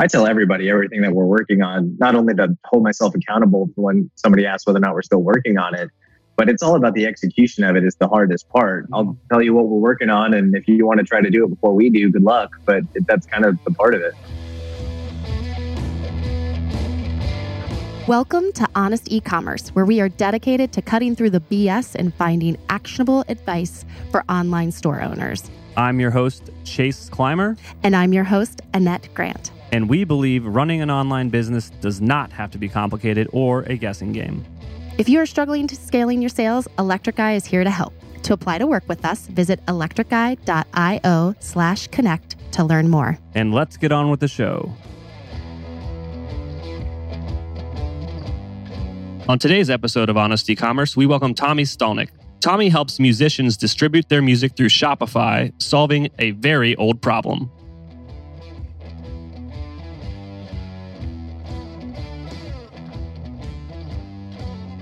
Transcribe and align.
I 0.00 0.06
tell 0.06 0.26
everybody 0.26 0.70
everything 0.70 1.02
that 1.02 1.12
we're 1.12 1.26
working 1.26 1.60
on, 1.60 1.94
not 1.98 2.14
only 2.14 2.32
to 2.36 2.56
hold 2.64 2.82
myself 2.82 3.14
accountable 3.14 3.68
for 3.74 3.82
when 3.82 4.10
somebody 4.14 4.46
asks 4.46 4.66
whether 4.66 4.78
or 4.78 4.80
not 4.80 4.94
we're 4.94 5.02
still 5.02 5.20
working 5.20 5.58
on 5.58 5.74
it, 5.74 5.90
but 6.36 6.48
it's 6.48 6.62
all 6.62 6.74
about 6.74 6.94
the 6.94 7.04
execution 7.04 7.64
of 7.64 7.76
it 7.76 7.84
is 7.84 7.96
the 7.96 8.08
hardest 8.08 8.48
part. 8.48 8.86
I'll 8.94 9.04
mm-hmm. 9.04 9.26
tell 9.30 9.42
you 9.42 9.52
what 9.52 9.68
we're 9.68 9.78
working 9.78 10.08
on, 10.08 10.32
and 10.32 10.56
if 10.56 10.66
you 10.66 10.86
want 10.86 11.00
to 11.00 11.04
try 11.04 11.20
to 11.20 11.28
do 11.28 11.44
it 11.44 11.48
before 11.48 11.74
we 11.74 11.90
do, 11.90 12.10
good 12.10 12.22
luck. 12.22 12.48
But 12.64 12.84
that's 13.06 13.26
kind 13.26 13.44
of 13.44 13.62
the 13.64 13.72
part 13.72 13.94
of 13.94 14.00
it. 14.00 14.14
Welcome 18.08 18.52
to 18.52 18.66
Honest 18.74 19.12
E-commerce, 19.12 19.68
where 19.74 19.84
we 19.84 20.00
are 20.00 20.08
dedicated 20.08 20.72
to 20.72 20.80
cutting 20.80 21.14
through 21.14 21.30
the 21.30 21.40
BS 21.40 21.94
and 21.94 22.14
finding 22.14 22.56
actionable 22.70 23.22
advice 23.28 23.84
for 24.10 24.24
online 24.30 24.72
store 24.72 25.02
owners. 25.02 25.50
I'm 25.76 26.00
your 26.00 26.10
host, 26.10 26.48
Chase 26.64 27.10
Clymer. 27.10 27.58
And 27.82 27.94
I'm 27.94 28.14
your 28.14 28.24
host, 28.24 28.62
Annette 28.72 29.06
Grant. 29.12 29.50
And 29.72 29.88
we 29.88 30.04
believe 30.04 30.44
running 30.46 30.82
an 30.82 30.90
online 30.90 31.28
business 31.28 31.70
does 31.80 32.00
not 32.00 32.32
have 32.32 32.50
to 32.52 32.58
be 32.58 32.68
complicated 32.68 33.28
or 33.32 33.62
a 33.62 33.76
guessing 33.76 34.12
game. 34.12 34.44
If 34.98 35.08
you 35.08 35.20
are 35.20 35.26
struggling 35.26 35.66
to 35.68 35.76
scaling 35.76 36.20
your 36.20 36.28
sales, 36.28 36.68
Electric 36.78 37.18
Eye 37.18 37.34
is 37.34 37.46
here 37.46 37.64
to 37.64 37.70
help. 37.70 37.94
To 38.24 38.32
apply 38.32 38.58
to 38.58 38.66
work 38.66 38.84
with 38.88 39.04
us, 39.04 39.26
visit 39.28 39.64
electriceye.io 39.66 41.34
slash 41.40 41.86
connect 41.88 42.36
to 42.52 42.64
learn 42.64 42.88
more. 42.88 43.18
And 43.34 43.54
let's 43.54 43.76
get 43.76 43.92
on 43.92 44.10
with 44.10 44.20
the 44.20 44.28
show. 44.28 44.72
On 49.28 49.38
today's 49.38 49.70
episode 49.70 50.08
of 50.08 50.16
Honest 50.16 50.50
E-commerce, 50.50 50.96
we 50.96 51.06
welcome 51.06 51.34
Tommy 51.34 51.62
Stalknecht. 51.62 52.10
Tommy 52.40 52.68
helps 52.68 52.98
musicians 52.98 53.56
distribute 53.56 54.08
their 54.08 54.22
music 54.22 54.56
through 54.56 54.68
Shopify, 54.68 55.52
solving 55.62 56.08
a 56.18 56.32
very 56.32 56.74
old 56.76 57.00
problem. 57.00 57.50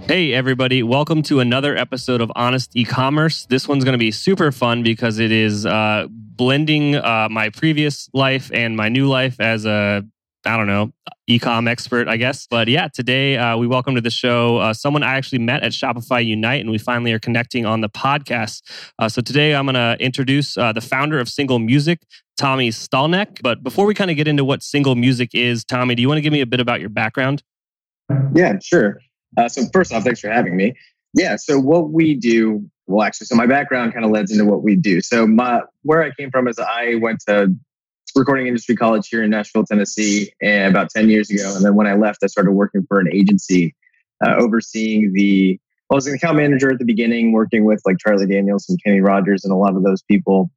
Hey, 0.09 0.33
everybody. 0.33 0.83
Welcome 0.83 1.21
to 1.25 1.41
another 1.41 1.77
episode 1.77 2.23
of 2.23 2.33
Honest 2.35 2.75
E-commerce. 2.75 3.45
This 3.45 3.69
one's 3.69 3.85
going 3.85 3.93
to 3.93 3.99
be 3.99 4.11
super 4.11 4.51
fun 4.51 4.83
because 4.83 5.19
it 5.19 5.31
is 5.31 5.67
uh, 5.67 6.07
blending 6.09 6.95
uh, 6.95 7.29
my 7.31 7.51
previous 7.51 8.09
life 8.15 8.51
and 8.55 8.75
my 8.75 8.89
new 8.89 9.07
life 9.07 9.39
as 9.39 9.67
a 9.67 10.03
I 10.47 10.57
don't 10.57 10.67
know, 10.67 10.95
ecom 11.29 11.69
expert, 11.69 12.09
I 12.09 12.17
guess. 12.17 12.47
But 12.47 12.69
yeah, 12.69 12.89
today 12.89 13.37
uh, 13.37 13.59
we 13.59 13.67
welcome 13.67 13.97
to 13.97 14.01
the 14.01 14.09
show 14.09 14.57
uh, 14.57 14.73
someone 14.73 15.03
I 15.03 15.15
actually 15.17 15.41
met 15.41 15.63
at 15.63 15.73
Shopify 15.73 16.25
Unite, 16.25 16.63
and 16.63 16.71
we 16.71 16.79
finally 16.79 17.13
are 17.13 17.19
connecting 17.19 17.67
on 17.67 17.83
the 17.83 17.91
podcast. 17.91 18.63
Uh, 18.99 19.11
so 19.11 19.21
today 19.21 19.55
I'm 19.55 19.67
going 19.67 19.75
to 19.75 20.03
introduce 20.03 20.57
uh, 20.57 20.73
the 20.73 20.81
founder 20.81 21.21
of 21.21 21.29
Single 21.29 21.59
Music, 21.59 22.01
Tommy 22.39 22.71
Stalknecht. 22.71 23.43
But 23.43 23.63
before 23.63 23.85
we 23.85 23.93
kind 23.93 24.11
of 24.11 24.17
get 24.17 24.27
into 24.27 24.43
what 24.43 24.63
Single 24.63 24.95
Music 24.95 25.35
is, 25.35 25.67
Tommy, 25.67 25.95
do 25.95 26.01
you 26.01 26.09
want 26.09 26.17
to 26.17 26.23
give 26.23 26.33
me 26.33 26.41
a 26.41 26.47
bit 26.47 26.61
about 26.61 26.81
your 26.81 26.89
background? 26.89 27.43
Yeah, 28.35 28.55
sure. 28.63 29.01
Uh, 29.37 29.49
so 29.49 29.63
first 29.73 29.93
off, 29.93 30.05
thanks 30.05 30.21
for 30.21 30.31
having 30.31 30.57
me. 30.57 30.75
Yeah, 31.15 31.37
so 31.37 31.59
what 31.59 31.91
we 31.91 32.15
do, 32.15 32.69
well, 32.87 33.07
actually, 33.07 33.27
so 33.27 33.37
my 33.37 33.47
background 33.47 33.93
kind 33.93 34.05
of 34.05 34.11
leads 34.11 34.31
into 34.31 34.45
what 34.45 34.63
we 34.63 34.77
do. 34.77 35.01
So 35.01 35.27
my 35.27 35.63
where 35.83 36.03
I 36.03 36.11
came 36.13 36.31
from 36.31 36.49
is 36.49 36.59
I 36.59 36.97
went 36.97 37.21
to 37.29 37.55
recording 38.15 38.47
industry 38.47 38.77
college 38.77 39.09
here 39.09 39.23
in 39.23 39.31
Nashville, 39.31 39.65
Tennessee, 39.65 40.33
and 40.43 40.75
about 40.75 40.91
10 40.91 41.09
years 41.09 41.31
ago. 41.31 41.55
And 41.55 41.65
then 41.65 41.75
when 41.75 41.87
I 41.87 41.95
left, 41.95 42.19
I 42.23 42.27
started 42.27 42.53
working 42.53 42.85
for 42.89 42.99
an 42.99 43.09
agency 43.13 43.75
uh, 44.25 44.35
overseeing 44.39 45.13
the, 45.13 45.59
I 45.91 45.95
was 45.95 46.07
an 46.07 46.15
account 46.15 46.37
manager 46.37 46.71
at 46.71 46.79
the 46.79 46.85
beginning, 46.85 47.33
working 47.33 47.65
with 47.65 47.81
like 47.87 47.97
Charlie 47.99 48.27
Daniels 48.27 48.69
and 48.69 48.83
Kenny 48.83 49.01
Rogers 49.01 49.45
and 49.45 49.53
a 49.53 49.57
lot 49.57 49.77
of 49.77 49.83
those 49.83 50.03
people, 50.03 50.51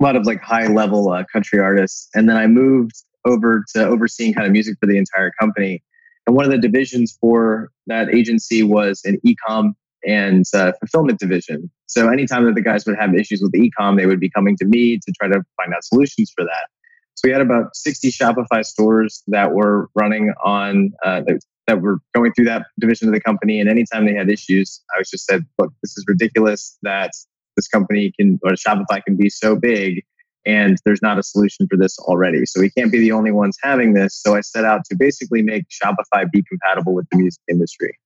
a 0.00 0.04
lot 0.04 0.16
of 0.16 0.26
like 0.26 0.40
high 0.40 0.66
level 0.66 1.10
uh, 1.10 1.24
country 1.32 1.58
artists. 1.58 2.08
And 2.14 2.28
then 2.28 2.36
I 2.36 2.46
moved 2.46 2.96
over 3.24 3.64
to 3.74 3.86
overseeing 3.86 4.34
kind 4.34 4.46
of 4.46 4.52
music 4.52 4.76
for 4.80 4.86
the 4.86 4.96
entire 4.96 5.32
company. 5.38 5.82
And 6.26 6.36
one 6.36 6.44
of 6.44 6.50
the 6.50 6.58
divisions 6.58 7.16
for 7.20 7.70
that 7.86 8.12
agency 8.14 8.62
was 8.62 9.02
an 9.04 9.20
ecom 9.24 9.74
and 10.06 10.44
uh, 10.54 10.72
fulfillment 10.80 11.18
division. 11.18 11.70
So 11.86 12.08
anytime 12.08 12.44
that 12.44 12.54
the 12.54 12.62
guys 12.62 12.86
would 12.86 12.96
have 12.98 13.14
issues 13.14 13.40
with 13.42 13.52
ecom, 13.52 13.96
they 13.96 14.06
would 14.06 14.20
be 14.20 14.30
coming 14.30 14.56
to 14.58 14.64
me 14.64 14.98
to 14.98 15.12
try 15.18 15.28
to 15.28 15.42
find 15.56 15.74
out 15.74 15.84
solutions 15.84 16.32
for 16.36 16.44
that. 16.44 16.68
So 17.14 17.28
we 17.28 17.32
had 17.32 17.40
about 17.40 17.74
60 17.74 18.10
Shopify 18.10 18.64
stores 18.64 19.22
that 19.28 19.52
were 19.52 19.88
running 19.94 20.34
on 20.44 20.92
uh, 21.04 21.22
that, 21.26 21.40
that 21.66 21.80
were 21.80 21.98
going 22.14 22.32
through 22.34 22.44
that 22.46 22.66
division 22.78 23.08
of 23.08 23.14
the 23.14 23.20
company. 23.20 23.58
And 23.58 23.70
anytime 23.70 24.04
they 24.04 24.14
had 24.14 24.28
issues, 24.28 24.82
I 24.94 24.98
was 24.98 25.10
just 25.10 25.24
said, 25.24 25.46
look, 25.58 25.72
this 25.82 25.96
is 25.96 26.04
ridiculous 26.06 26.76
that 26.82 27.12
this 27.56 27.68
company 27.68 28.12
can 28.18 28.38
or 28.42 28.50
Shopify 28.50 29.02
can 29.02 29.16
be 29.16 29.30
so 29.30 29.56
big 29.56 30.04
and 30.46 30.78
there's 30.84 31.02
not 31.02 31.18
a 31.18 31.22
solution 31.22 31.66
for 31.68 31.76
this 31.76 31.98
already. 31.98 32.46
So 32.46 32.60
we 32.60 32.70
can't 32.70 32.92
be 32.92 33.00
the 33.00 33.12
only 33.12 33.32
ones 33.32 33.58
having 33.62 33.94
this. 33.94 34.18
So 34.22 34.36
I 34.36 34.40
set 34.40 34.64
out 34.64 34.84
to 34.86 34.96
basically 34.96 35.42
make 35.42 35.64
Shopify 35.68 36.30
be 36.30 36.42
compatible 36.44 36.94
with 36.94 37.06
the 37.10 37.18
music 37.18 37.42
industry. 37.50 37.98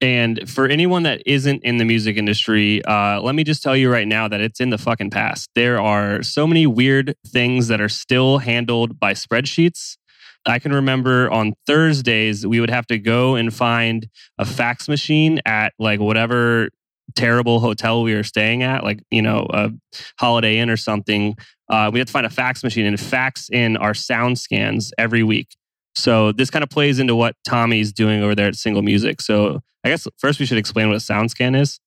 And 0.00 0.48
for 0.48 0.66
anyone 0.66 1.02
that 1.02 1.22
isn't 1.26 1.62
in 1.62 1.76
the 1.76 1.84
music 1.84 2.16
industry, 2.16 2.82
uh, 2.86 3.20
let 3.20 3.34
me 3.34 3.44
just 3.44 3.62
tell 3.62 3.76
you 3.76 3.92
right 3.92 4.08
now 4.08 4.28
that 4.28 4.40
it's 4.40 4.58
in 4.58 4.70
the 4.70 4.78
fucking 4.78 5.10
past. 5.10 5.50
There 5.54 5.78
are 5.78 6.22
so 6.22 6.46
many 6.46 6.66
weird 6.66 7.14
things 7.26 7.68
that 7.68 7.82
are 7.82 7.88
still 7.90 8.38
handled 8.38 8.98
by 8.98 9.12
spreadsheets. 9.12 9.98
I 10.46 10.58
can 10.58 10.72
remember 10.72 11.30
on 11.30 11.52
Thursdays, 11.66 12.46
we 12.46 12.60
would 12.60 12.70
have 12.70 12.86
to 12.86 12.98
go 12.98 13.34
and 13.34 13.52
find 13.52 14.08
a 14.38 14.46
fax 14.46 14.88
machine 14.88 15.40
at 15.44 15.74
like 15.78 16.00
whatever 16.00 16.70
terrible 17.14 17.60
hotel 17.60 18.02
we 18.02 18.14
were 18.14 18.22
staying 18.22 18.62
at, 18.62 18.84
like, 18.84 19.02
you 19.10 19.22
know, 19.22 19.46
a 19.50 19.70
Holiday 20.18 20.58
Inn 20.58 20.70
or 20.70 20.76
something. 20.76 21.36
Uh, 21.68 21.90
we 21.92 21.98
had 21.98 22.08
to 22.08 22.12
find 22.12 22.26
a 22.26 22.30
fax 22.30 22.64
machine 22.64 22.86
and 22.86 22.98
fax 22.98 23.48
in 23.50 23.76
our 23.76 23.94
sound 23.94 24.38
scans 24.38 24.92
every 24.98 25.22
week. 25.22 25.48
So 25.94 26.32
this 26.32 26.50
kind 26.50 26.62
of 26.62 26.70
plays 26.70 26.98
into 26.98 27.14
what 27.14 27.36
Tommy's 27.44 27.92
doing 27.92 28.22
over 28.22 28.34
there 28.34 28.48
at 28.48 28.54
Single 28.56 28.82
Music. 28.82 29.20
So 29.20 29.60
I 29.84 29.88
guess 29.88 30.06
first 30.18 30.40
we 30.40 30.46
should 30.46 30.58
explain 30.58 30.88
what 30.88 30.96
a 30.96 31.00
SoundScan 31.00 31.60
is. 31.60 31.80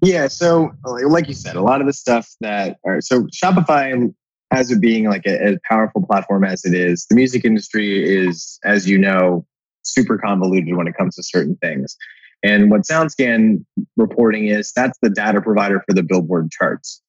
Yeah, 0.00 0.28
so 0.28 0.72
like 0.84 1.28
you 1.28 1.34
said, 1.34 1.56
a 1.56 1.62
lot 1.62 1.80
of 1.80 1.86
the 1.86 1.92
stuff 1.92 2.30
that 2.40 2.78
are 2.84 3.00
so 3.00 3.26
Shopify 3.26 4.12
as 4.52 4.70
it 4.70 4.80
being 4.80 5.04
like 5.04 5.26
a, 5.26 5.52
a 5.52 5.58
powerful 5.68 6.04
platform 6.04 6.44
as 6.44 6.64
it 6.64 6.74
is, 6.74 7.06
the 7.06 7.14
music 7.14 7.44
industry 7.44 8.02
is, 8.02 8.58
as 8.64 8.88
you 8.88 8.98
know, 8.98 9.46
super 9.82 10.18
convoluted 10.18 10.74
when 10.76 10.86
it 10.86 10.96
comes 10.96 11.14
to 11.16 11.22
certain 11.22 11.56
things. 11.56 11.96
And 12.42 12.70
what 12.70 12.82
SoundScan 12.82 13.64
reporting 13.96 14.46
is, 14.46 14.72
that's 14.72 14.98
the 15.02 15.10
data 15.10 15.40
provider 15.40 15.82
for 15.86 15.94
the 15.94 16.02
Billboard 16.02 16.50
charts. 16.50 17.02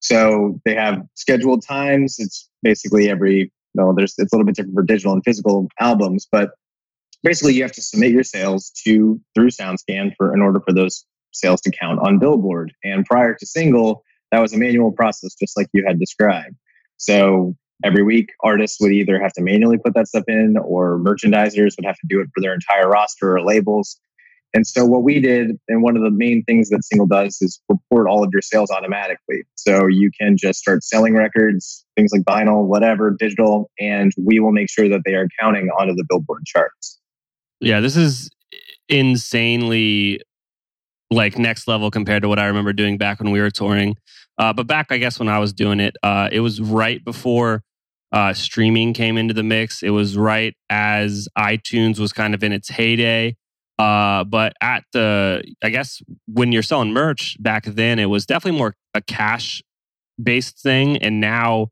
So 0.00 0.60
they 0.64 0.74
have 0.74 1.02
scheduled 1.14 1.64
times. 1.66 2.16
It's 2.18 2.48
basically 2.62 3.10
every 3.10 3.52
no, 3.74 3.92
there's 3.94 4.14
it's 4.18 4.32
a 4.32 4.36
little 4.36 4.46
bit 4.46 4.56
different 4.56 4.74
for 4.74 4.82
digital 4.82 5.12
and 5.12 5.22
physical 5.24 5.68
albums, 5.78 6.26
but 6.30 6.50
basically 7.22 7.54
you 7.54 7.62
have 7.62 7.72
to 7.72 7.82
submit 7.82 8.12
your 8.12 8.24
sales 8.24 8.70
to 8.84 9.20
through 9.34 9.50
SoundScan 9.50 10.14
for 10.16 10.34
in 10.34 10.40
order 10.40 10.60
for 10.60 10.72
those 10.72 11.04
sales 11.32 11.60
to 11.62 11.70
count 11.70 12.00
on 12.00 12.18
Billboard. 12.18 12.72
And 12.82 13.04
prior 13.04 13.34
to 13.34 13.46
single, 13.46 14.02
that 14.32 14.40
was 14.40 14.52
a 14.52 14.58
manual 14.58 14.92
process, 14.92 15.34
just 15.34 15.56
like 15.56 15.68
you 15.72 15.84
had 15.86 15.98
described. 15.98 16.56
So 16.96 17.56
every 17.84 18.02
week, 18.02 18.30
artists 18.42 18.80
would 18.80 18.92
either 18.92 19.20
have 19.20 19.32
to 19.34 19.42
manually 19.42 19.78
put 19.78 19.94
that 19.94 20.08
stuff 20.08 20.24
in, 20.28 20.56
or 20.58 20.98
merchandisers 20.98 21.76
would 21.76 21.86
have 21.86 21.96
to 21.96 22.06
do 22.08 22.20
it 22.20 22.28
for 22.34 22.40
their 22.40 22.54
entire 22.54 22.88
roster 22.88 23.36
or 23.36 23.44
labels. 23.44 23.98
And 24.54 24.66
so 24.66 24.84
what 24.84 25.02
we 25.02 25.20
did, 25.20 25.58
and 25.68 25.82
one 25.82 25.96
of 25.96 26.02
the 26.02 26.10
main 26.10 26.42
things 26.44 26.70
that 26.70 26.82
Single 26.84 27.06
does 27.06 27.38
is 27.42 27.60
report 27.68 28.08
all 28.08 28.24
of 28.24 28.30
your 28.32 28.40
sales 28.40 28.70
automatically. 28.70 29.42
So 29.56 29.86
you 29.86 30.10
can 30.18 30.36
just 30.36 30.58
start 30.58 30.82
selling 30.82 31.14
records, 31.14 31.84
things 31.96 32.12
like 32.12 32.22
vinyl, 32.22 32.64
whatever, 32.64 33.14
digital, 33.18 33.70
and 33.78 34.12
we 34.16 34.40
will 34.40 34.52
make 34.52 34.70
sure 34.70 34.88
that 34.88 35.02
they 35.04 35.14
are 35.14 35.28
counting 35.38 35.68
onto 35.78 35.94
the 35.94 36.04
Billboard 36.08 36.44
charts. 36.46 36.98
Yeah, 37.60 37.80
this 37.80 37.96
is 37.96 38.30
insanely 38.88 40.22
like 41.10 41.38
next 41.38 41.68
level 41.68 41.90
compared 41.90 42.22
to 42.22 42.28
what 42.28 42.38
I 42.38 42.46
remember 42.46 42.72
doing 42.72 42.98
back 42.98 43.20
when 43.20 43.30
we 43.30 43.40
were 43.40 43.50
touring. 43.50 43.96
Uh, 44.38 44.52
but 44.52 44.66
back, 44.66 44.86
I 44.90 44.98
guess, 44.98 45.18
when 45.18 45.28
I 45.28 45.38
was 45.38 45.52
doing 45.52 45.80
it, 45.80 45.96
uh, 46.02 46.28
it 46.30 46.40
was 46.40 46.60
right 46.60 47.04
before 47.04 47.62
uh, 48.12 48.32
streaming 48.32 48.94
came 48.94 49.18
into 49.18 49.34
the 49.34 49.42
mix. 49.42 49.82
It 49.82 49.90
was 49.90 50.16
right 50.16 50.54
as 50.70 51.28
iTunes 51.36 51.98
was 51.98 52.12
kind 52.12 52.34
of 52.34 52.42
in 52.42 52.52
its 52.52 52.68
heyday. 52.68 53.36
Uh, 53.78 54.24
but 54.24 54.54
at 54.60 54.84
the, 54.92 55.42
I 55.62 55.70
guess 55.70 56.02
when 56.26 56.50
you're 56.50 56.62
selling 56.62 56.92
merch 56.92 57.36
back 57.40 57.64
then, 57.64 57.98
it 57.98 58.06
was 58.06 58.26
definitely 58.26 58.58
more 58.58 58.74
a 58.94 59.00
cash 59.00 59.62
based 60.20 60.60
thing. 60.60 60.96
And 60.98 61.20
now 61.20 61.68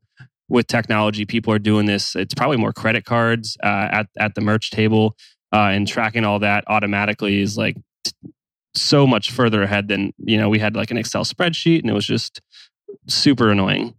with 0.47 0.67
technology, 0.67 1.25
people 1.25 1.51
are 1.53 1.59
doing 1.59 1.85
this. 1.85 2.15
It's 2.15 2.33
probably 2.33 2.57
more 2.57 2.71
credit 2.71 3.03
cards 3.03 3.57
uh, 3.61 3.89
at, 3.91 4.07
at 4.17 4.35
the 4.35 4.41
merch 4.41 4.71
table 4.71 5.17
uh, 5.53 5.71
and 5.71 5.85
tracking 5.85 6.23
all 6.23 6.39
that 6.39 6.63
automatically 6.67 7.41
is 7.41 7.57
like 7.57 7.75
t- 8.05 8.13
so 8.73 9.05
much 9.05 9.31
further 9.31 9.63
ahead 9.63 9.89
than, 9.89 10.13
you 10.17 10.37
know, 10.37 10.47
we 10.47 10.59
had 10.59 10.75
like 10.75 10.91
an 10.91 10.97
Excel 10.97 11.25
spreadsheet 11.25 11.81
and 11.81 11.89
it 11.89 11.93
was 11.93 12.05
just 12.05 12.41
super 13.07 13.49
annoying. 13.49 13.93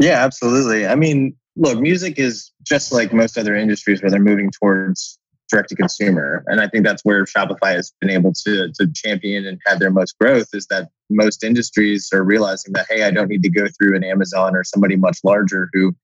Yeah, 0.00 0.24
absolutely. 0.24 0.88
I 0.88 0.96
mean, 0.96 1.36
look, 1.54 1.78
music 1.78 2.18
is 2.18 2.50
just 2.64 2.90
like 2.92 3.12
most 3.12 3.38
other 3.38 3.54
industries 3.54 4.02
where 4.02 4.10
they're 4.10 4.18
moving 4.18 4.50
towards 4.50 5.19
direct 5.50 5.68
to 5.70 5.76
consumer. 5.76 6.44
And 6.46 6.60
I 6.60 6.68
think 6.68 6.84
that's 6.84 7.04
where 7.04 7.24
Shopify 7.24 7.72
has 7.72 7.92
been 8.00 8.10
able 8.10 8.32
to, 8.44 8.72
to 8.72 8.92
champion 8.94 9.46
and 9.46 9.58
have 9.66 9.78
their 9.78 9.90
most 9.90 10.18
growth 10.18 10.48
is 10.52 10.66
that 10.66 10.88
most 11.10 11.44
industries 11.44 12.08
are 12.12 12.22
realizing 12.22 12.72
that, 12.74 12.86
hey, 12.88 13.02
I 13.02 13.10
don't 13.10 13.28
need 13.28 13.42
to 13.42 13.50
go 13.50 13.66
through 13.66 13.96
an 13.96 14.04
Amazon 14.04 14.56
or 14.56 14.64
somebody 14.64 14.96
much 14.96 15.18
larger 15.24 15.68
who 15.72 15.94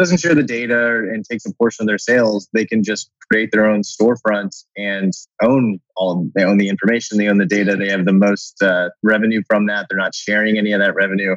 doesn't 0.00 0.18
share 0.18 0.34
the 0.34 0.42
data 0.42 0.96
and 1.12 1.26
takes 1.26 1.44
a 1.44 1.52
portion 1.52 1.82
of 1.82 1.86
their 1.86 1.98
sales, 1.98 2.48
they 2.54 2.64
can 2.64 2.82
just 2.82 3.10
create 3.30 3.50
their 3.52 3.66
own 3.66 3.82
storefront 3.82 4.64
and 4.74 5.12
own 5.42 5.78
all. 5.94 6.26
They 6.34 6.42
own 6.42 6.56
the 6.56 6.70
information, 6.70 7.18
they 7.18 7.28
own 7.28 7.36
the 7.36 7.44
data, 7.44 7.76
they 7.76 7.90
have 7.90 8.06
the 8.06 8.14
most 8.14 8.62
uh, 8.62 8.88
revenue 9.02 9.42
from 9.46 9.66
that. 9.66 9.86
They're 9.90 9.98
not 9.98 10.14
sharing 10.14 10.56
any 10.56 10.72
of 10.72 10.80
that 10.80 10.94
revenue, 10.94 11.36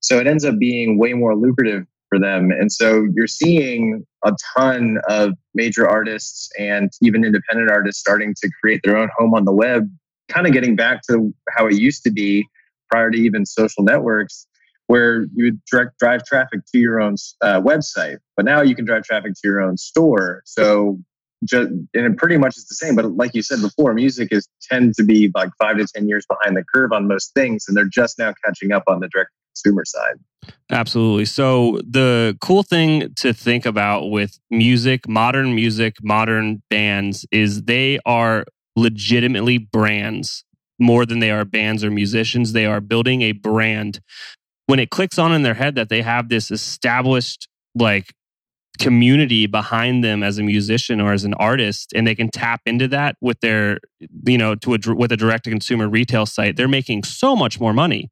so 0.00 0.18
it 0.18 0.26
ends 0.26 0.44
up 0.44 0.58
being 0.58 0.98
way 0.98 1.14
more 1.14 1.34
lucrative 1.34 1.86
for 2.12 2.18
them. 2.18 2.50
And 2.50 2.70
so 2.70 3.06
you're 3.14 3.26
seeing 3.26 4.04
a 4.24 4.32
ton 4.54 4.98
of 5.08 5.32
major 5.54 5.88
artists 5.88 6.50
and 6.58 6.90
even 7.00 7.24
independent 7.24 7.70
artists 7.70 8.00
starting 8.00 8.34
to 8.42 8.50
create 8.60 8.82
their 8.84 8.98
own 8.98 9.08
home 9.16 9.32
on 9.32 9.46
the 9.46 9.52
web, 9.52 9.90
kind 10.28 10.46
of 10.46 10.52
getting 10.52 10.76
back 10.76 11.00
to 11.08 11.32
how 11.56 11.66
it 11.66 11.74
used 11.74 12.04
to 12.04 12.10
be 12.10 12.46
prior 12.90 13.10
to 13.10 13.16
even 13.16 13.46
social 13.46 13.82
networks 13.82 14.46
where 14.88 15.22
you 15.34 15.44
would 15.44 15.64
direct 15.70 15.98
drive 15.98 16.22
traffic 16.24 16.60
to 16.70 16.78
your 16.78 17.00
own 17.00 17.14
uh, 17.40 17.60
website, 17.62 18.18
but 18.36 18.44
now 18.44 18.60
you 18.60 18.74
can 18.74 18.84
drive 18.84 19.04
traffic 19.04 19.32
to 19.32 19.40
your 19.44 19.62
own 19.62 19.78
store. 19.78 20.42
So, 20.44 20.98
just, 21.44 21.70
and 21.94 22.16
pretty 22.18 22.36
much 22.36 22.58
is 22.58 22.66
the 22.66 22.74
same. 22.74 22.94
But 22.94 23.16
like 23.16 23.34
you 23.34 23.42
said 23.42 23.62
before, 23.62 23.94
music 23.94 24.28
is 24.30 24.46
tend 24.70 24.94
to 24.96 25.02
be 25.02 25.30
like 25.34 25.48
five 25.58 25.78
to 25.78 25.86
ten 25.86 26.08
years 26.08 26.26
behind 26.26 26.56
the 26.56 26.64
curve 26.74 26.92
on 26.92 27.08
most 27.08 27.32
things, 27.32 27.64
and 27.66 27.76
they're 27.76 27.88
just 27.90 28.18
now 28.18 28.34
catching 28.44 28.70
up 28.70 28.82
on 28.86 29.00
the 29.00 29.08
direct 29.08 29.30
consumer 29.62 29.84
side. 29.84 30.16
Absolutely. 30.70 31.24
So 31.24 31.80
the 31.88 32.36
cool 32.40 32.62
thing 32.62 33.14
to 33.16 33.32
think 33.32 33.64
about 33.66 34.08
with 34.08 34.38
music, 34.50 35.08
modern 35.08 35.54
music, 35.54 35.96
modern 36.02 36.62
bands 36.68 37.26
is 37.30 37.62
they 37.64 37.98
are 38.04 38.44
legitimately 38.74 39.58
brands 39.58 40.44
more 40.78 41.06
than 41.06 41.20
they 41.20 41.30
are 41.30 41.44
bands 41.44 41.84
or 41.84 41.90
musicians. 41.90 42.52
They 42.52 42.66
are 42.66 42.80
building 42.80 43.22
a 43.22 43.32
brand 43.32 44.00
when 44.66 44.80
it 44.80 44.90
clicks 44.90 45.18
on 45.18 45.32
in 45.32 45.42
their 45.42 45.54
head 45.54 45.74
that 45.76 45.88
they 45.88 46.02
have 46.02 46.28
this 46.28 46.50
established 46.50 47.48
like 47.74 48.12
community 48.78 49.46
behind 49.46 50.02
them 50.02 50.22
as 50.22 50.38
a 50.38 50.42
musician 50.42 51.00
or 51.00 51.12
as 51.12 51.24
an 51.24 51.34
artist 51.34 51.92
and 51.94 52.06
they 52.06 52.14
can 52.14 52.30
tap 52.30 52.62
into 52.64 52.88
that 52.88 53.16
with 53.20 53.38
their 53.40 53.78
you 54.26 54.38
know 54.38 54.54
to 54.54 54.74
a 54.74 54.78
with 54.94 55.12
a 55.12 55.16
direct 55.16 55.44
to 55.44 55.50
consumer 55.50 55.88
retail 55.88 56.24
site 56.24 56.56
they're 56.56 56.66
making 56.66 57.04
so 57.04 57.36
much 57.36 57.60
more 57.60 57.74
money 57.74 58.10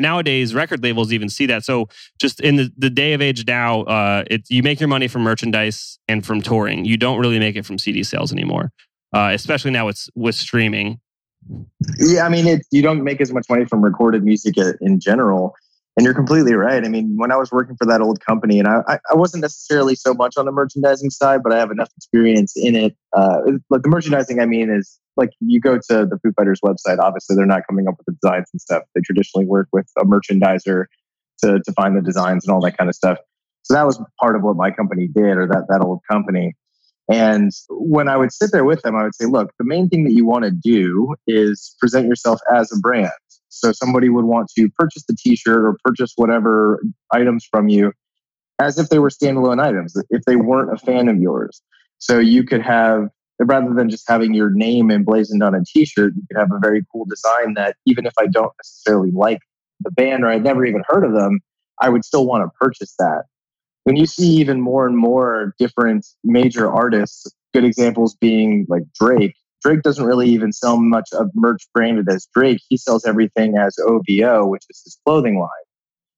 nowadays 0.00 0.54
record 0.54 0.82
labels 0.82 1.12
even 1.12 1.28
see 1.28 1.46
that. 1.46 1.64
So 1.64 1.88
just 2.18 2.40
in 2.40 2.56
the, 2.56 2.72
the 2.76 2.90
day 2.90 3.12
of 3.12 3.20
age 3.20 3.46
now 3.46 3.82
uh 3.82 4.24
it 4.30 4.42
you 4.48 4.62
make 4.62 4.80
your 4.80 4.88
money 4.88 5.08
from 5.08 5.22
merchandise 5.22 5.98
and 6.08 6.24
from 6.24 6.42
touring. 6.42 6.84
You 6.84 6.96
don't 6.96 7.18
really 7.20 7.38
make 7.38 7.56
it 7.56 7.64
from 7.66 7.78
cd 7.78 8.02
sales 8.02 8.32
anymore 8.32 8.72
uh 9.12 9.30
especially 9.32 9.70
now 9.70 9.86
with 9.86 10.08
with 10.14 10.34
streaming. 10.34 11.00
Yeah, 11.98 12.24
I 12.24 12.28
mean, 12.28 12.46
it, 12.46 12.62
you 12.70 12.82
don't 12.82 13.02
make 13.02 13.20
as 13.20 13.32
much 13.32 13.46
money 13.48 13.64
from 13.64 13.82
recorded 13.82 14.22
music 14.22 14.54
in 14.80 15.00
general. 15.00 15.54
And 15.96 16.04
you're 16.04 16.14
completely 16.14 16.54
right. 16.54 16.82
I 16.82 16.88
mean, 16.88 17.16
when 17.16 17.30
I 17.30 17.36
was 17.36 17.52
working 17.52 17.76
for 17.76 17.86
that 17.86 18.00
old 18.00 18.24
company, 18.24 18.58
and 18.58 18.66
I, 18.66 18.98
I 19.10 19.14
wasn't 19.14 19.42
necessarily 19.42 19.94
so 19.94 20.14
much 20.14 20.38
on 20.38 20.46
the 20.46 20.52
merchandising 20.52 21.10
side, 21.10 21.42
but 21.42 21.52
I 21.52 21.58
have 21.58 21.70
enough 21.70 21.90
experience 21.98 22.54
in 22.56 22.74
it. 22.74 22.96
Uh, 23.14 23.40
like 23.68 23.82
the 23.82 23.90
merchandising, 23.90 24.40
I 24.40 24.46
mean, 24.46 24.70
is 24.70 24.98
like 25.18 25.30
you 25.40 25.60
go 25.60 25.76
to 25.76 26.06
the 26.06 26.18
Foo 26.22 26.32
Fighters 26.32 26.60
website. 26.64 26.98
Obviously, 26.98 27.36
they're 27.36 27.44
not 27.44 27.66
coming 27.68 27.88
up 27.88 27.96
with 27.98 28.06
the 28.06 28.16
designs 28.22 28.48
and 28.54 28.60
stuff. 28.60 28.84
They 28.94 29.02
traditionally 29.02 29.44
work 29.44 29.68
with 29.70 29.86
a 29.98 30.04
merchandiser 30.04 30.86
to 31.42 31.60
to 31.60 31.72
find 31.72 31.94
the 31.94 32.00
designs 32.00 32.46
and 32.46 32.54
all 32.54 32.62
that 32.62 32.78
kind 32.78 32.88
of 32.88 32.96
stuff. 32.96 33.18
So 33.64 33.74
that 33.74 33.84
was 33.84 34.02
part 34.18 34.34
of 34.34 34.42
what 34.42 34.56
my 34.56 34.70
company 34.70 35.08
did, 35.08 35.36
or 35.36 35.46
that 35.46 35.66
that 35.68 35.82
old 35.82 36.00
company. 36.10 36.54
And 37.10 37.50
when 37.68 38.08
I 38.08 38.16
would 38.16 38.32
sit 38.32 38.50
there 38.52 38.64
with 38.64 38.80
them, 38.82 38.96
I 38.96 39.02
would 39.02 39.14
say, 39.14 39.26
look, 39.26 39.52
the 39.58 39.64
main 39.64 39.88
thing 39.90 40.04
that 40.04 40.12
you 40.12 40.24
want 40.24 40.44
to 40.44 40.50
do 40.50 41.14
is 41.26 41.76
present 41.78 42.06
yourself 42.06 42.40
as 42.50 42.72
a 42.72 42.78
brand. 42.78 43.12
So 43.54 43.72
somebody 43.72 44.08
would 44.08 44.24
want 44.24 44.50
to 44.56 44.68
purchase 44.78 45.04
the 45.06 45.16
t 45.18 45.36
shirt 45.36 45.64
or 45.64 45.76
purchase 45.84 46.12
whatever 46.16 46.82
items 47.12 47.46
from 47.50 47.68
you 47.68 47.92
as 48.58 48.78
if 48.78 48.88
they 48.88 48.98
were 48.98 49.10
standalone 49.10 49.60
items, 49.60 49.96
if 50.10 50.22
they 50.24 50.36
weren't 50.36 50.72
a 50.72 50.76
fan 50.76 51.08
of 51.08 51.20
yours. 51.20 51.62
So 51.98 52.18
you 52.18 52.44
could 52.44 52.62
have, 52.62 53.08
rather 53.38 53.74
than 53.74 53.90
just 53.90 54.08
having 54.08 54.34
your 54.34 54.50
name 54.50 54.90
emblazoned 54.90 55.42
on 55.42 55.54
a 55.54 55.62
t 55.64 55.84
shirt, 55.84 56.12
you 56.16 56.22
could 56.30 56.38
have 56.38 56.50
a 56.52 56.58
very 56.60 56.84
cool 56.92 57.04
design 57.04 57.54
that 57.54 57.76
even 57.86 58.06
if 58.06 58.12
I 58.18 58.26
don't 58.26 58.52
necessarily 58.58 59.10
like 59.12 59.40
the 59.80 59.90
band 59.90 60.24
or 60.24 60.28
I'd 60.28 60.44
never 60.44 60.64
even 60.64 60.82
heard 60.86 61.04
of 61.04 61.12
them, 61.12 61.40
I 61.80 61.88
would 61.88 62.04
still 62.04 62.26
want 62.26 62.44
to 62.44 62.50
purchase 62.58 62.94
that 62.98 63.24
when 63.84 63.96
you 63.96 64.06
see 64.06 64.28
even 64.36 64.60
more 64.60 64.86
and 64.86 64.96
more 64.96 65.54
different 65.58 66.06
major 66.24 66.70
artists, 66.70 67.26
good 67.52 67.64
examples 67.64 68.14
being 68.14 68.66
like 68.68 68.84
Drake, 68.98 69.34
Drake 69.62 69.82
doesn't 69.82 70.04
really 70.04 70.28
even 70.28 70.52
sell 70.52 70.78
much 70.78 71.08
of 71.12 71.30
merch 71.34 71.66
branded 71.72 72.08
as 72.08 72.26
Drake. 72.34 72.60
He 72.68 72.76
sells 72.76 73.04
everything 73.04 73.56
as 73.56 73.76
OVO, 73.78 74.46
which 74.46 74.64
is 74.68 74.82
his 74.84 74.98
clothing 75.04 75.38
line. 75.38 75.48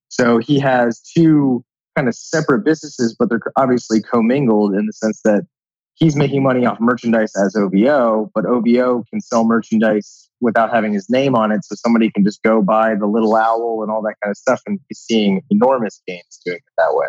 So 0.09 0.37
he 0.37 0.59
has 0.59 1.01
two 1.01 1.63
kind 1.95 2.07
of 2.07 2.15
separate 2.15 2.63
businesses, 2.63 3.15
but 3.17 3.29
they're 3.29 3.41
obviously 3.57 4.01
commingled 4.01 4.73
in 4.75 4.85
the 4.85 4.93
sense 4.93 5.21
that 5.23 5.43
he's 5.95 6.15
making 6.15 6.43
money 6.43 6.65
off 6.65 6.79
merchandise 6.79 7.35
as 7.35 7.55
OVO, 7.55 8.31
but 8.33 8.45
OVO 8.45 9.03
can 9.09 9.21
sell 9.21 9.45
merchandise 9.45 10.29
without 10.41 10.73
having 10.73 10.93
his 10.93 11.09
name 11.09 11.35
on 11.35 11.51
it. 11.51 11.63
So 11.63 11.75
somebody 11.75 12.11
can 12.11 12.23
just 12.23 12.43
go 12.43 12.61
buy 12.61 12.95
the 12.95 13.07
little 13.07 13.35
owl 13.35 13.81
and 13.81 13.91
all 13.91 14.01
that 14.03 14.15
kind 14.21 14.31
of 14.31 14.37
stuff 14.37 14.61
and 14.65 14.79
be 14.87 14.95
seeing 14.95 15.41
enormous 15.49 16.01
gains 16.07 16.39
doing 16.45 16.57
it 16.57 16.73
that 16.77 16.89
way. 16.91 17.07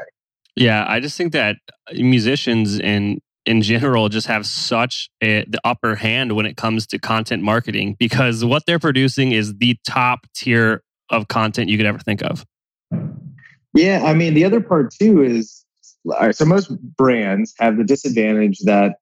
Yeah, 0.55 0.87
I 0.89 1.01
just 1.01 1.17
think 1.17 1.33
that 1.33 1.57
musicians 1.93 2.81
and 2.81 3.21
in 3.47 3.63
general 3.63 4.09
just 4.09 4.27
have 4.27 4.47
such 4.47 5.09
a, 5.23 5.45
the 5.49 5.61
upper 5.65 5.95
hand 5.95 6.33
when 6.33 6.47
it 6.47 6.57
comes 6.57 6.87
to 6.89 6.99
content 6.99 7.43
marketing 7.43 7.97
because 7.99 8.45
what 8.45 8.65
they're 8.67 8.79
producing 8.79 9.33
is 9.33 9.55
the 9.59 9.77
top 9.87 10.27
tier 10.35 10.83
of 11.11 11.29
content 11.29 11.69
you 11.69 11.77
could 11.77 11.87
ever 11.87 11.99
think 11.99 12.23
of. 12.23 12.45
Yeah, 13.75 14.03
I 14.05 14.15
mean 14.15 14.35
the 14.35 14.45
other 14.45 14.61
part 14.61 14.93
too 14.93 15.23
is 15.23 15.65
so 16.33 16.45
most 16.45 16.71
brands 16.97 17.55
have 17.59 17.77
the 17.77 17.85
disadvantage 17.85 18.59
that 18.61 18.97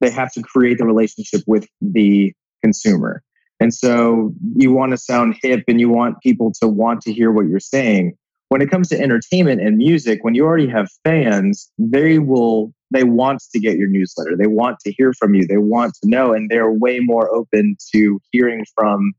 they 0.00 0.10
have 0.10 0.32
to 0.32 0.42
create 0.42 0.78
the 0.78 0.84
relationship 0.84 1.42
with 1.46 1.66
the 1.80 2.32
consumer. 2.62 3.22
And 3.60 3.74
so 3.74 4.32
you 4.54 4.72
want 4.72 4.92
to 4.92 4.96
sound 4.96 5.36
hip 5.42 5.64
and 5.66 5.80
you 5.80 5.88
want 5.88 6.20
people 6.20 6.52
to 6.60 6.68
want 6.68 7.00
to 7.02 7.12
hear 7.12 7.32
what 7.32 7.46
you're 7.46 7.58
saying 7.58 8.16
when 8.48 8.62
it 8.62 8.70
comes 8.70 8.88
to 8.88 9.00
entertainment 9.00 9.60
and 9.60 9.76
music, 9.76 10.20
when 10.22 10.34
you 10.34 10.44
already 10.44 10.68
have 10.68 10.88
fans, 11.04 11.70
they 11.78 12.18
will 12.18 12.72
they 12.90 13.04
want 13.04 13.42
to 13.52 13.60
get 13.60 13.76
your 13.76 13.88
newsletter. 13.88 14.36
They 14.36 14.46
want 14.46 14.78
to 14.80 14.92
hear 14.92 15.12
from 15.12 15.34
you. 15.34 15.46
They 15.46 15.58
want 15.58 15.94
to 16.02 16.08
know, 16.08 16.32
and 16.32 16.48
they're 16.48 16.72
way 16.72 17.00
more 17.00 17.34
open 17.34 17.76
to 17.94 18.20
hearing 18.30 18.64
from 18.74 19.12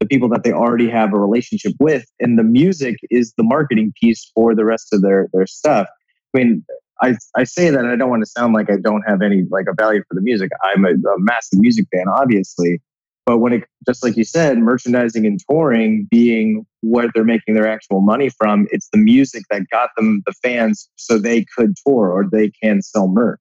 the 0.00 0.06
people 0.06 0.28
that 0.30 0.42
they 0.44 0.52
already 0.52 0.90
have 0.90 1.14
a 1.14 1.18
relationship 1.18 1.72
with. 1.80 2.04
And 2.20 2.38
the 2.38 2.42
music 2.42 2.96
is 3.10 3.32
the 3.36 3.44
marketing 3.44 3.92
piece 4.00 4.30
for 4.34 4.54
the 4.54 4.64
rest 4.64 4.92
of 4.92 5.02
their 5.02 5.28
their 5.32 5.46
stuff. 5.46 5.88
I 6.34 6.38
mean, 6.38 6.64
I, 7.02 7.16
I 7.36 7.44
say 7.44 7.70
that 7.70 7.84
I 7.84 7.96
don't 7.96 8.10
want 8.10 8.22
to 8.22 8.30
sound 8.30 8.54
like 8.54 8.70
I 8.70 8.76
don't 8.82 9.02
have 9.06 9.22
any 9.22 9.44
like 9.50 9.66
a 9.68 9.74
value 9.74 10.02
for 10.08 10.14
the 10.14 10.20
music. 10.20 10.50
I'm 10.62 10.84
a, 10.84 10.90
a 10.90 11.18
massive 11.18 11.60
music 11.60 11.86
fan, 11.92 12.04
obviously, 12.08 12.80
but 13.26 13.38
when 13.38 13.52
it, 13.54 13.64
just 13.86 14.02
like 14.02 14.16
you 14.16 14.24
said, 14.24 14.58
merchandising 14.58 15.26
and 15.26 15.40
touring 15.48 16.06
being 16.10 16.66
what 16.82 17.10
they're 17.14 17.24
making 17.24 17.54
their 17.54 17.66
actual 17.66 18.00
money 18.00 18.28
from, 18.28 18.66
it's 18.70 18.88
the 18.92 18.98
music 18.98 19.44
that 19.50 19.62
got 19.70 19.90
them 19.96 20.22
the 20.26 20.32
fans 20.42 20.88
so 20.96 21.18
they 21.18 21.44
could 21.56 21.74
tour 21.86 22.10
or 22.10 22.26
they 22.30 22.50
can 22.62 22.82
sell 22.82 23.08
merch. 23.08 23.40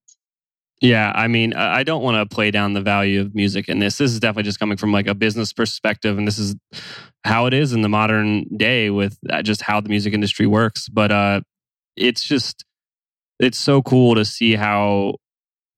Yeah, 0.82 1.13
I 1.16 1.28
mean, 1.28 1.54
I 1.54 1.84
don't 1.84 2.04
want 2.04 2.18
to 2.18 2.36
play 2.36 2.52
down 2.52 2.74
the 2.74 2.82
value 2.82 3.22
of 3.22 3.34
music 3.34 3.70
in 3.70 3.80
this. 3.80 3.98
This 3.98 4.12
is 4.12 4.20
definitely 4.20 4.44
just 4.44 4.60
coming 4.60 4.75
from 4.75 4.92
like 4.92 5.08
a 5.08 5.16
business 5.16 5.54
perspective, 5.54 6.18
and 6.18 6.28
this 6.28 6.38
is 6.38 6.56
how 7.24 7.46
it 7.46 7.54
is 7.54 7.72
in 7.72 7.82
the 7.82 7.90
modern 7.90 8.46
day 8.58 8.90
with 8.90 9.18
uh, 9.30 9.42
just 9.42 9.62
how 9.62 9.80
the 9.80 9.88
music 9.88 10.13
industry 10.13 10.46
works. 10.46 10.90
But 10.90 11.12
uh, 11.12 11.42
it's 11.96 12.22
just, 12.22 12.66
it's 13.40 13.58
so 13.58 13.82
cool 13.82 14.16
to 14.16 14.25
see 14.25 14.56
how 14.56 15.16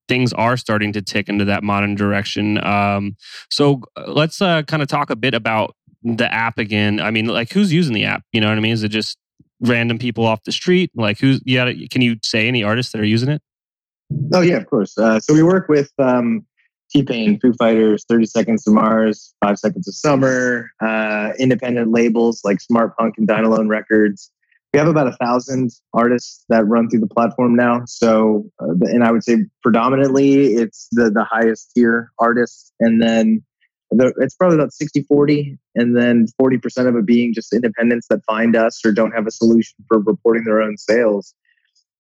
things 0.07 0.33
are 0.33 0.57
starting 0.57 0.93
to 0.93 1.01
tick 1.01 1.29
into 1.29 1.45
that 1.45 1.63
modern 1.63 1.95
direction. 1.95 2.63
Um, 2.65 3.15
so 3.49 3.81
let's 4.07 4.41
uh, 4.41 4.63
kind 4.63 4.81
of 4.81 4.87
talk 4.87 5.09
a 5.09 5.15
bit 5.15 5.33
about 5.33 5.75
the 6.03 6.31
app 6.31 6.57
again. 6.57 6.99
I 6.99 7.11
mean, 7.11 7.25
like 7.25 7.51
who's 7.51 7.73
using 7.73 7.93
the 7.93 8.05
app? 8.05 8.23
You 8.31 8.41
know 8.41 8.47
what 8.47 8.57
I 8.57 8.61
mean? 8.61 8.73
Is 8.73 8.83
it 8.83 8.89
just 8.89 9.17
random 9.59 9.97
people 9.97 10.25
off 10.25 10.43
the 10.43 10.51
street? 10.51 10.91
Like 10.95 11.19
who's, 11.19 11.41
yeah, 11.45 11.71
can 11.89 12.01
you 12.01 12.17
say 12.23 12.47
any 12.47 12.63
artists 12.63 12.91
that 12.91 13.01
are 13.01 13.05
using 13.05 13.29
it? 13.29 13.41
Oh, 14.33 14.41
yeah, 14.41 14.57
of 14.57 14.67
course. 14.67 14.97
Uh, 14.97 15.19
so 15.19 15.33
we 15.33 15.41
work 15.41 15.67
with 15.67 15.91
um, 15.97 16.45
T 16.91 17.01
Pain, 17.03 17.39
Foo 17.39 17.53
Fighters, 17.53 18.05
30 18.07 18.25
Seconds 18.25 18.63
to 18.63 18.71
Mars, 18.71 19.33
Five 19.43 19.57
Seconds 19.57 19.87
of 19.87 19.95
Summer, 19.95 20.69
uh, 20.79 21.31
independent 21.39 21.91
labels 21.91 22.41
like 22.43 22.61
Smart 22.61 22.95
Punk 22.97 23.15
and 23.17 23.27
Dine 23.27 23.45
Alone 23.45 23.67
Records 23.67 24.31
we 24.75 24.79
have 24.79 24.89
about 24.89 25.07
a 25.07 25.15
thousand 25.23 25.71
artists 25.93 26.43
that 26.49 26.67
run 26.67 26.89
through 26.89 26.99
the 26.99 27.07
platform 27.07 27.55
now. 27.55 27.83
So, 27.85 28.43
uh, 28.61 28.73
and 28.81 29.05
I 29.05 29.11
would 29.11 29.23
say 29.23 29.45
predominantly 29.63 30.55
it's 30.55 30.89
the, 30.91 31.09
the 31.09 31.23
highest 31.23 31.71
tier 31.73 32.11
artists. 32.19 32.73
And 32.81 33.01
then 33.01 33.41
the, 33.89 34.13
it's 34.17 34.35
probably 34.35 34.57
about 34.57 34.73
60 34.73 35.03
40. 35.03 35.57
And 35.75 35.95
then 35.95 36.25
40% 36.41 36.89
of 36.89 36.95
it 36.97 37.05
being 37.05 37.33
just 37.33 37.53
independents 37.53 38.07
that 38.09 38.19
find 38.27 38.57
us 38.57 38.81
or 38.85 38.91
don't 38.91 39.13
have 39.13 39.27
a 39.27 39.31
solution 39.31 39.75
for 39.87 40.01
reporting 40.01 40.43
their 40.43 40.61
own 40.61 40.75
sales. 40.75 41.33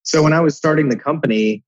So, 0.03 0.21
when 0.21 0.33
I 0.33 0.41
was 0.41 0.57
starting 0.57 0.89
the 0.89 0.99
company, 0.99 1.63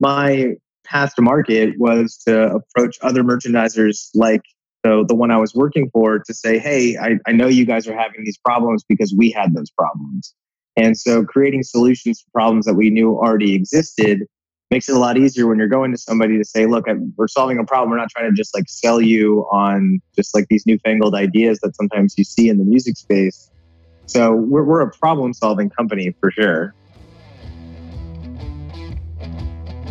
my 0.00 0.54
path 0.84 1.14
to 1.14 1.22
market 1.22 1.74
was 1.78 2.20
to 2.26 2.56
approach 2.56 2.98
other 3.00 3.22
merchandisers 3.22 4.08
like 4.12 4.42
the, 4.82 5.04
the 5.06 5.14
one 5.14 5.30
I 5.30 5.36
was 5.36 5.54
working 5.54 5.88
for 5.92 6.18
to 6.18 6.34
say, 6.34 6.58
hey, 6.58 6.96
I, 6.96 7.18
I 7.26 7.32
know 7.32 7.46
you 7.46 7.64
guys 7.64 7.86
are 7.86 7.96
having 7.96 8.24
these 8.24 8.38
problems 8.38 8.84
because 8.88 9.14
we 9.16 9.30
had 9.30 9.54
those 9.54 9.70
problems 9.70 10.34
And 10.78 10.96
so 10.96 11.24
creating 11.24 11.64
solutions 11.64 12.20
for 12.20 12.30
problems 12.30 12.64
that 12.66 12.74
we 12.74 12.88
knew 12.90 13.16
already 13.16 13.54
existed 13.54 14.22
makes 14.70 14.88
it 14.88 14.94
a 14.94 14.98
lot 14.98 15.18
easier 15.18 15.48
when 15.48 15.58
you're 15.58 15.66
going 15.66 15.90
to 15.90 15.98
somebody 15.98 16.38
to 16.38 16.44
say, 16.44 16.66
look, 16.66 16.86
we're 17.16 17.26
solving 17.26 17.58
a 17.58 17.64
problem. 17.64 17.90
We're 17.90 17.96
not 17.96 18.10
trying 18.10 18.30
to 18.30 18.36
just 18.36 18.54
like 18.54 18.68
sell 18.68 19.00
you 19.00 19.40
on 19.50 20.00
just 20.14 20.36
like 20.36 20.46
these 20.48 20.64
newfangled 20.66 21.16
ideas 21.16 21.58
that 21.62 21.74
sometimes 21.74 22.14
you 22.16 22.22
see 22.22 22.48
in 22.48 22.58
the 22.58 22.64
music 22.64 22.96
space. 22.96 23.50
So 24.06 24.34
we're, 24.34 24.64
we're 24.64 24.82
a 24.82 24.90
problem 24.90 25.34
solving 25.34 25.68
company 25.68 26.14
for 26.20 26.30
sure. 26.30 26.74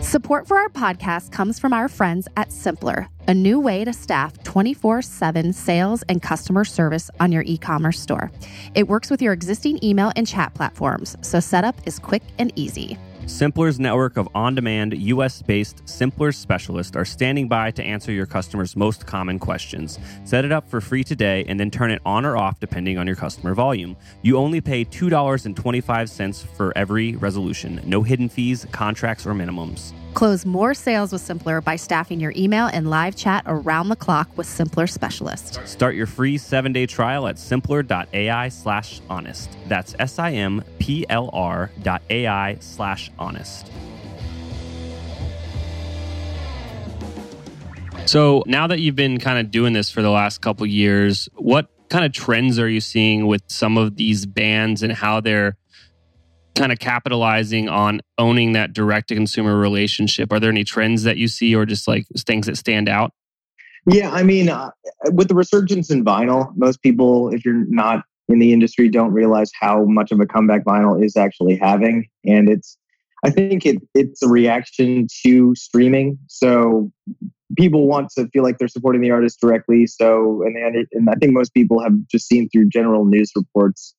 Support 0.07 0.47
for 0.47 0.57
our 0.57 0.69
podcast 0.69 1.33
comes 1.33 1.59
from 1.59 1.73
our 1.73 1.89
friends 1.89 2.29
at 2.37 2.47
Simplr, 2.47 3.09
a 3.27 3.33
new 3.33 3.59
way 3.59 3.83
to 3.83 3.91
staff 3.91 4.41
24 4.43 5.01
7 5.01 5.51
sales 5.51 6.01
and 6.03 6.21
customer 6.21 6.63
service 6.63 7.11
on 7.19 7.33
your 7.33 7.43
e 7.45 7.57
commerce 7.57 7.99
store. 7.99 8.31
It 8.73 8.87
works 8.87 9.09
with 9.09 9.21
your 9.21 9.33
existing 9.33 9.83
email 9.83 10.13
and 10.15 10.25
chat 10.25 10.53
platforms, 10.53 11.17
so 11.19 11.41
setup 11.41 11.75
is 11.85 11.99
quick 11.99 12.23
and 12.39 12.53
easy. 12.55 12.97
Simplr's 13.27 13.77
network 13.77 14.15
of 14.15 14.29
on 14.33 14.55
demand, 14.55 14.93
US 14.97 15.41
based 15.41 15.83
Simplr 15.83 16.33
specialists 16.33 16.95
are 16.95 17.03
standing 17.03 17.49
by 17.49 17.71
to 17.71 17.83
answer 17.83 18.13
your 18.13 18.25
customers' 18.25 18.77
most 18.77 19.05
common 19.05 19.37
questions. 19.37 19.99
Set 20.23 20.45
it 20.45 20.53
up 20.53 20.69
for 20.69 20.79
free 20.79 21.03
today 21.03 21.43
and 21.49 21.59
then 21.59 21.69
turn 21.69 21.91
it 21.91 22.01
on 22.05 22.25
or 22.25 22.37
off 22.37 22.61
depending 22.61 22.97
on 22.97 23.05
your 23.05 23.17
customer 23.17 23.53
volume. 23.53 23.97
You 24.21 24.37
only 24.37 24.61
pay 24.61 24.85
$2.25 24.85 26.45
for 26.55 26.71
every 26.77 27.17
resolution. 27.17 27.81
No 27.85 28.01
hidden 28.01 28.29
fees, 28.29 28.65
contracts, 28.71 29.25
or 29.25 29.33
minimums. 29.33 29.91
Close 30.17 30.47
more 30.47 30.73
sales 30.73 31.13
with 31.13 31.21
Simplr 31.21 31.63
by 31.63 31.75
staffing 31.75 32.19
your 32.19 32.33
email 32.35 32.65
and 32.73 32.89
live 32.89 33.15
chat 33.15 33.43
around 33.45 33.89
the 33.89 33.95
clock 33.95 34.27
with 34.35 34.47
Simplr 34.47 34.89
specialists. 34.89 35.59
Start 35.69 35.93
your 35.93 36.07
free 36.07 36.39
seven 36.39 36.73
day 36.73 36.87
trial 36.87 37.27
at 37.27 37.35
simplr.ai 37.35 38.49
slash 38.49 38.99
honest. 39.11 39.55
That's 39.67 39.93
S 39.99 40.17
I 40.17 40.31
M 40.31 40.63
P 40.79 41.05
L 41.07 41.29
R 41.33 41.69
dot 41.83 42.01
AI 42.09 42.57
slash 42.61 43.11
honest. 43.19 43.71
So 48.07 48.43
now 48.47 48.65
that 48.65 48.79
you've 48.79 48.95
been 48.95 49.19
kind 49.19 49.37
of 49.37 49.51
doing 49.51 49.73
this 49.73 49.91
for 49.91 50.01
the 50.01 50.09
last 50.09 50.41
couple 50.41 50.65
years, 50.65 51.29
what 51.35 51.69
kind 51.89 52.03
of 52.03 52.11
trends 52.11 52.57
are 52.57 52.67
you 52.67 52.81
seeing 52.81 53.27
with 53.27 53.43
some 53.45 53.77
of 53.77 53.97
these 53.97 54.25
bands 54.25 54.81
and 54.81 54.91
how 54.93 55.21
they're 55.21 55.57
kind 56.57 56.71
of 56.71 56.79
capitalizing 56.79 57.69
on 57.69 58.01
owning 58.17 58.53
that 58.53 58.73
direct 58.73 59.09
to 59.09 59.15
consumer 59.15 59.57
relationship? 59.57 60.31
Are 60.31 60.39
there 60.39 60.49
any 60.49 60.63
trends 60.63 61.03
that 61.03 61.17
you 61.17 61.27
see 61.27 61.55
or 61.55 61.65
just 61.65 61.87
like 61.87 62.05
things 62.17 62.47
that 62.47 62.57
stand 62.57 62.89
out? 62.89 63.11
Yeah, 63.89 64.11
I 64.11 64.23
mean, 64.23 64.49
uh, 64.49 64.71
with 65.11 65.29
the 65.29 65.35
resurgence 65.35 65.89
in 65.89 66.03
vinyl, 66.03 66.51
most 66.57 66.81
people, 66.81 67.29
if 67.29 67.45
you're 67.45 67.65
not 67.69 68.03
in 68.27 68.39
the 68.39 68.51
industry, 68.51 68.89
don't 68.89 69.13
realize 69.13 69.49
how 69.57 69.85
much 69.85 70.11
of 70.11 70.19
a 70.19 70.25
comeback 70.25 70.65
vinyl 70.65 71.01
is 71.01 71.15
actually 71.15 71.55
having. 71.55 72.07
And 72.25 72.49
it's, 72.49 72.77
I 73.23 73.29
think 73.29 73.65
it, 73.65 73.81
it's 73.93 74.21
a 74.21 74.27
reaction 74.27 75.07
to 75.25 75.55
streaming. 75.55 76.19
So 76.27 76.91
people 77.55 77.87
want 77.87 78.09
to 78.17 78.27
feel 78.27 78.43
like 78.43 78.57
they're 78.57 78.67
supporting 78.67 79.01
the 79.01 79.11
artist 79.11 79.39
directly. 79.39 79.87
So, 79.87 80.43
and, 80.43 80.55
they, 80.55 80.85
and 80.91 81.09
I 81.09 81.13
think 81.13 81.31
most 81.31 81.53
people 81.53 81.81
have 81.81 81.93
just 82.11 82.27
seen 82.27 82.49
through 82.49 82.67
general 82.67 83.05
news 83.05 83.31
reports 83.35 83.95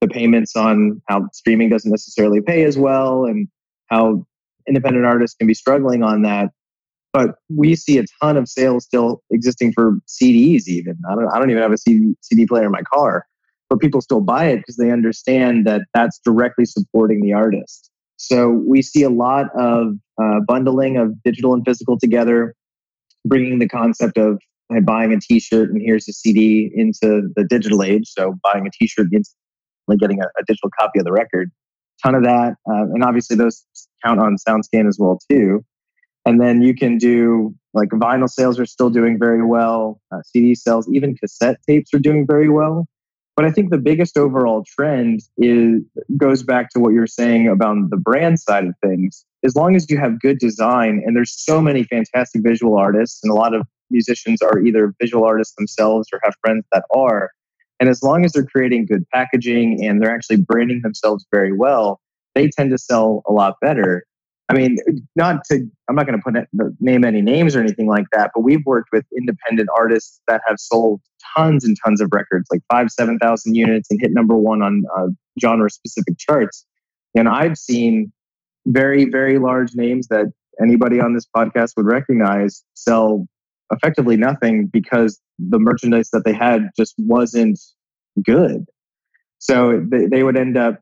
the 0.00 0.08
payments 0.08 0.56
on 0.56 1.00
how 1.08 1.28
streaming 1.32 1.68
doesn't 1.68 1.90
necessarily 1.90 2.40
pay 2.40 2.64
as 2.64 2.78
well 2.78 3.24
and 3.24 3.48
how 3.88 4.24
independent 4.66 5.04
artists 5.04 5.36
can 5.36 5.46
be 5.46 5.54
struggling 5.54 6.02
on 6.02 6.22
that. 6.22 6.50
But 7.12 7.36
we 7.48 7.74
see 7.74 7.98
a 7.98 8.04
ton 8.22 8.36
of 8.36 8.48
sales 8.48 8.84
still 8.84 9.22
existing 9.30 9.72
for 9.72 9.98
CDs, 10.06 10.68
even. 10.68 10.96
I 11.10 11.14
don't, 11.14 11.28
I 11.28 11.38
don't 11.38 11.50
even 11.50 11.62
have 11.62 11.72
a 11.72 11.78
CD, 11.78 12.14
CD 12.20 12.46
player 12.46 12.66
in 12.66 12.70
my 12.70 12.82
car, 12.82 13.26
but 13.68 13.80
people 13.80 14.00
still 14.00 14.20
buy 14.20 14.46
it 14.46 14.58
because 14.58 14.76
they 14.76 14.90
understand 14.90 15.66
that 15.66 15.82
that's 15.92 16.20
directly 16.24 16.64
supporting 16.64 17.20
the 17.20 17.32
artist. 17.32 17.90
So 18.16 18.48
we 18.48 18.82
see 18.82 19.02
a 19.02 19.10
lot 19.10 19.46
of 19.58 19.94
uh, 20.22 20.40
bundling 20.46 20.98
of 20.98 21.20
digital 21.24 21.52
and 21.54 21.64
physical 21.64 21.98
together, 21.98 22.54
bringing 23.24 23.58
the 23.58 23.68
concept 23.68 24.18
of 24.18 24.38
buying 24.82 25.12
a 25.12 25.18
t-shirt 25.18 25.70
and 25.70 25.82
here's 25.82 26.06
a 26.08 26.12
CD 26.12 26.70
into 26.74 27.28
the 27.34 27.44
digital 27.44 27.82
age. 27.82 28.08
So 28.08 28.38
buying 28.44 28.66
a 28.66 28.70
t-shirt 28.70 29.08
getting 29.98 30.20
a, 30.20 30.24
a 30.24 30.44
digital 30.46 30.70
copy 30.78 30.98
of 30.98 31.04
the 31.04 31.12
record. 31.12 31.50
Ton 32.02 32.14
of 32.14 32.22
that, 32.24 32.56
uh, 32.70 32.84
and 32.94 33.04
obviously 33.04 33.36
those 33.36 33.66
count 34.04 34.20
on 34.20 34.36
SoundScan 34.48 34.88
as 34.88 34.98
well 34.98 35.18
too. 35.30 35.64
And 36.24 36.40
then 36.40 36.62
you 36.62 36.74
can 36.74 36.98
do 36.98 37.54
like 37.74 37.90
vinyl 37.90 38.28
sales 38.28 38.58
are 38.58 38.66
still 38.66 38.90
doing 38.90 39.18
very 39.18 39.44
well. 39.44 40.00
Uh, 40.12 40.22
CD 40.24 40.54
sales, 40.54 40.88
even 40.90 41.14
cassette 41.16 41.58
tapes 41.66 41.92
are 41.94 41.98
doing 41.98 42.26
very 42.26 42.48
well. 42.48 42.86
But 43.36 43.44
I 43.44 43.52
think 43.52 43.70
the 43.70 43.78
biggest 43.78 44.18
overall 44.18 44.64
trend 44.66 45.20
is 45.38 45.82
goes 46.16 46.42
back 46.42 46.68
to 46.70 46.80
what 46.80 46.92
you're 46.92 47.06
saying 47.06 47.48
about 47.48 47.76
the 47.88 47.96
brand 47.96 48.40
side 48.40 48.66
of 48.66 48.74
things. 48.84 49.24
As 49.44 49.54
long 49.56 49.76
as 49.76 49.88
you 49.88 49.96
have 49.98 50.20
good 50.20 50.38
design, 50.38 51.02
and 51.06 51.16
there's 51.16 51.32
so 51.32 51.62
many 51.62 51.84
fantastic 51.84 52.42
visual 52.44 52.76
artists, 52.76 53.20
and 53.22 53.30
a 53.30 53.34
lot 53.34 53.54
of 53.54 53.62
musicians 53.90 54.42
are 54.42 54.58
either 54.60 54.94
visual 55.00 55.24
artists 55.24 55.54
themselves 55.56 56.08
or 56.12 56.20
have 56.22 56.34
friends 56.44 56.66
that 56.72 56.84
are. 56.94 57.30
And 57.80 57.88
as 57.88 58.02
long 58.02 58.24
as 58.24 58.32
they're 58.32 58.44
creating 58.44 58.86
good 58.86 59.04
packaging 59.12 59.84
and 59.84 60.00
they're 60.00 60.14
actually 60.14 60.36
branding 60.36 60.82
themselves 60.82 61.26
very 61.32 61.52
well, 61.52 62.00
they 62.34 62.48
tend 62.48 62.70
to 62.70 62.78
sell 62.78 63.22
a 63.26 63.32
lot 63.32 63.56
better. 63.60 64.04
I 64.50 64.54
mean, 64.54 64.76
not 65.16 65.44
to, 65.50 65.66
I'm 65.88 65.94
not 65.94 66.06
going 66.06 66.20
to 66.20 66.22
put 66.22 66.74
name 66.80 67.04
any 67.04 67.22
names 67.22 67.56
or 67.56 67.60
anything 67.60 67.86
like 67.86 68.06
that, 68.12 68.32
but 68.34 68.42
we've 68.42 68.64
worked 68.66 68.90
with 68.92 69.04
independent 69.16 69.68
artists 69.76 70.20
that 70.28 70.42
have 70.46 70.58
sold 70.58 71.00
tons 71.36 71.64
and 71.64 71.76
tons 71.84 72.00
of 72.00 72.10
records, 72.12 72.48
like 72.52 72.60
five, 72.70 72.90
7,000 72.90 73.54
units 73.54 73.88
and 73.90 74.00
hit 74.00 74.12
number 74.12 74.36
one 74.36 74.60
on 74.60 74.82
uh, 74.98 75.06
genre 75.40 75.70
specific 75.70 76.18
charts. 76.18 76.66
And 77.14 77.28
I've 77.28 77.56
seen 77.56 78.12
very, 78.66 79.08
very 79.08 79.38
large 79.38 79.74
names 79.74 80.08
that 80.08 80.26
anybody 80.60 81.00
on 81.00 81.14
this 81.14 81.26
podcast 81.34 81.72
would 81.76 81.86
recognize 81.86 82.62
sell 82.74 83.26
effectively 83.70 84.16
nothing 84.16 84.66
because 84.66 85.20
the 85.38 85.58
merchandise 85.58 86.10
that 86.10 86.24
they 86.24 86.32
had 86.32 86.70
just 86.76 86.94
wasn't 86.98 87.58
good. 88.24 88.66
So 89.38 89.84
they, 89.90 90.06
they 90.06 90.22
would 90.22 90.36
end 90.36 90.56
up 90.56 90.80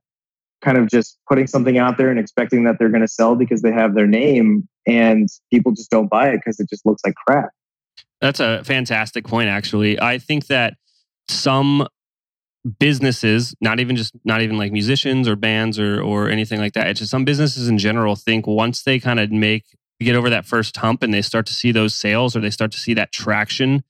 kind 0.60 0.76
of 0.76 0.88
just 0.88 1.18
putting 1.28 1.46
something 1.46 1.78
out 1.78 1.98
there 1.98 2.10
and 2.10 2.18
expecting 2.18 2.64
that 2.64 2.76
they're 2.78 2.88
going 2.88 3.02
to 3.02 3.08
sell 3.08 3.36
because 3.36 3.62
they 3.62 3.72
have 3.72 3.94
their 3.94 4.06
name 4.06 4.68
and 4.86 5.28
people 5.52 5.72
just 5.72 5.90
don't 5.90 6.08
buy 6.10 6.30
it 6.30 6.36
because 6.36 6.58
it 6.58 6.68
just 6.68 6.84
looks 6.84 7.02
like 7.04 7.14
crap. 7.26 7.50
That's 8.20 8.40
a 8.40 8.64
fantastic 8.64 9.24
point 9.24 9.48
actually. 9.48 10.00
I 10.00 10.18
think 10.18 10.46
that 10.46 10.74
some 11.28 11.86
businesses, 12.80 13.54
not 13.60 13.78
even 13.78 13.94
just 13.94 14.14
not 14.24 14.42
even 14.42 14.58
like 14.58 14.72
musicians 14.72 15.28
or 15.28 15.36
bands 15.36 15.78
or 15.78 16.02
or 16.02 16.28
anything 16.28 16.58
like 16.58 16.72
that. 16.72 16.88
It's 16.88 16.98
just 16.98 17.10
some 17.10 17.24
businesses 17.24 17.68
in 17.68 17.78
general 17.78 18.16
think 18.16 18.46
once 18.46 18.82
they 18.82 18.98
kind 18.98 19.20
of 19.20 19.30
make 19.30 19.64
get 20.06 20.16
over 20.16 20.30
that 20.30 20.46
first 20.46 20.76
hump 20.76 21.02
and 21.02 21.12
they 21.12 21.22
start 21.22 21.46
to 21.46 21.52
see 21.52 21.72
those 21.72 21.94
sales 21.94 22.36
or 22.36 22.40
they 22.40 22.50
start 22.50 22.72
to 22.72 22.78
see 22.78 22.94
that 22.94 23.12
traction, 23.12 23.82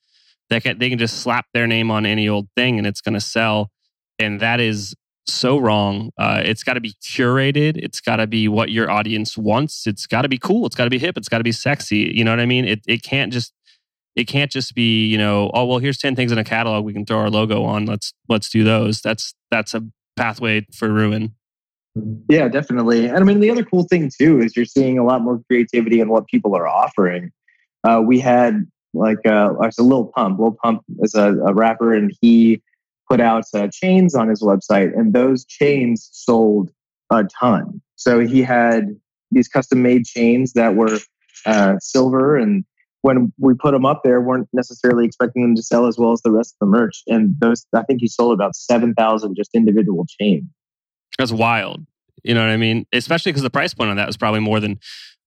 they 0.50 0.60
can, 0.60 0.78
they 0.78 0.88
can 0.88 0.98
just 0.98 1.20
slap 1.20 1.46
their 1.52 1.66
name 1.66 1.90
on 1.90 2.06
any 2.06 2.28
old 2.28 2.48
thing 2.56 2.78
and 2.78 2.86
it's 2.86 3.00
going 3.00 3.14
to 3.14 3.20
sell. 3.20 3.70
And 4.18 4.40
that 4.40 4.60
is 4.60 4.94
so 5.26 5.58
wrong. 5.58 6.10
Uh, 6.18 6.40
it's 6.44 6.62
got 6.62 6.74
to 6.74 6.80
be 6.80 6.94
curated. 7.02 7.76
It's 7.76 8.00
got 8.00 8.16
to 8.16 8.26
be 8.26 8.48
what 8.48 8.70
your 8.70 8.90
audience 8.90 9.36
wants. 9.36 9.86
It's 9.86 10.06
got 10.06 10.22
to 10.22 10.28
be 10.28 10.38
cool. 10.38 10.66
It's 10.66 10.74
got 10.74 10.84
to 10.84 10.90
be 10.90 10.98
hip. 10.98 11.16
It's 11.16 11.28
got 11.28 11.38
to 11.38 11.44
be 11.44 11.52
sexy. 11.52 12.12
You 12.14 12.24
know 12.24 12.32
what 12.32 12.40
I 12.40 12.46
mean? 12.46 12.64
It 12.64 12.80
it 12.86 13.02
can't 13.02 13.32
just 13.32 13.52
it 14.16 14.24
can't 14.24 14.50
just 14.50 14.74
be 14.74 15.06
you 15.06 15.18
know 15.18 15.50
oh 15.54 15.64
well 15.64 15.78
here's 15.78 15.98
ten 15.98 16.16
things 16.16 16.32
in 16.32 16.38
a 16.38 16.44
catalog 16.44 16.84
we 16.84 16.92
can 16.92 17.04
throw 17.04 17.18
our 17.18 17.30
logo 17.30 17.64
on. 17.64 17.86
Let's 17.86 18.12
let's 18.28 18.48
do 18.48 18.64
those. 18.64 19.00
That's 19.00 19.34
that's 19.50 19.74
a 19.74 19.82
pathway 20.16 20.66
for 20.72 20.88
ruin. 20.88 21.34
Yeah, 22.28 22.48
definitely. 22.48 23.06
And 23.06 23.18
I 23.18 23.22
mean, 23.22 23.40
the 23.40 23.50
other 23.50 23.64
cool 23.64 23.84
thing 23.84 24.10
too 24.16 24.40
is 24.40 24.56
you're 24.56 24.64
seeing 24.64 24.98
a 24.98 25.04
lot 25.04 25.22
more 25.22 25.40
creativity 25.46 26.00
in 26.00 26.08
what 26.08 26.26
people 26.26 26.54
are 26.54 26.68
offering. 26.68 27.30
Uh, 27.84 28.02
we 28.04 28.20
had 28.20 28.66
like 28.94 29.24
uh, 29.26 29.52
Lil 29.78 30.06
Pump. 30.14 30.38
Lil 30.38 30.56
Pump 30.62 30.82
is 31.00 31.14
a, 31.14 31.34
a 31.34 31.54
rapper, 31.54 31.94
and 31.94 32.12
he 32.20 32.60
put 33.08 33.20
out 33.20 33.44
uh, 33.54 33.68
chains 33.72 34.14
on 34.14 34.28
his 34.28 34.42
website, 34.42 34.98
and 34.98 35.12
those 35.12 35.44
chains 35.46 36.08
sold 36.12 36.70
a 37.10 37.24
ton. 37.24 37.80
So 37.96 38.20
he 38.20 38.42
had 38.42 38.84
these 39.30 39.48
custom 39.48 39.82
made 39.82 40.04
chains 40.04 40.52
that 40.54 40.74
were 40.74 40.98
uh, 41.46 41.76
silver, 41.80 42.36
and 42.36 42.64
when 43.02 43.32
we 43.38 43.54
put 43.54 43.72
them 43.72 43.86
up 43.86 44.02
there, 44.04 44.20
weren't 44.20 44.48
necessarily 44.52 45.06
expecting 45.06 45.42
them 45.42 45.54
to 45.54 45.62
sell 45.62 45.86
as 45.86 45.98
well 45.98 46.12
as 46.12 46.20
the 46.22 46.32
rest 46.32 46.54
of 46.54 46.66
the 46.66 46.70
merch. 46.78 47.02
And 47.06 47.36
those, 47.38 47.64
I 47.74 47.82
think 47.84 48.00
he 48.00 48.08
sold 48.08 48.34
about 48.34 48.56
seven 48.56 48.92
thousand 48.94 49.36
just 49.36 49.50
individual 49.54 50.06
chains. 50.20 50.44
That's 51.18 51.32
wild. 51.32 51.84
You 52.22 52.34
know 52.34 52.40
what 52.40 52.50
I 52.50 52.56
mean? 52.56 52.86
Especially 52.92 53.32
because 53.32 53.42
the 53.42 53.50
price 53.50 53.74
point 53.74 53.90
on 53.90 53.96
that 53.96 54.06
was 54.06 54.16
probably 54.16 54.40
more 54.40 54.60
than 54.60 54.78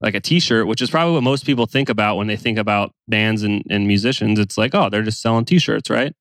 like 0.02 0.16
a 0.16 0.20
t-shirt, 0.20 0.68
which 0.68 0.82
is 0.82 0.90
probably 0.90 1.14
what 1.14 1.24
most 1.24 1.46
people 1.46 1.66
think 1.66 1.90
about 1.90 2.18
when 2.18 2.28
they 2.28 2.36
think 2.36 2.58
about 2.58 2.94
bands 3.08 3.44
and, 3.44 3.64
and 3.70 3.88
musicians. 3.88 4.40
It's 4.40 4.58
like, 4.58 4.74
oh, 4.74 4.90
they're 4.90 5.04
just 5.04 5.22
selling 5.22 5.46
t-shirts, 5.46 5.90
right? 5.90 6.14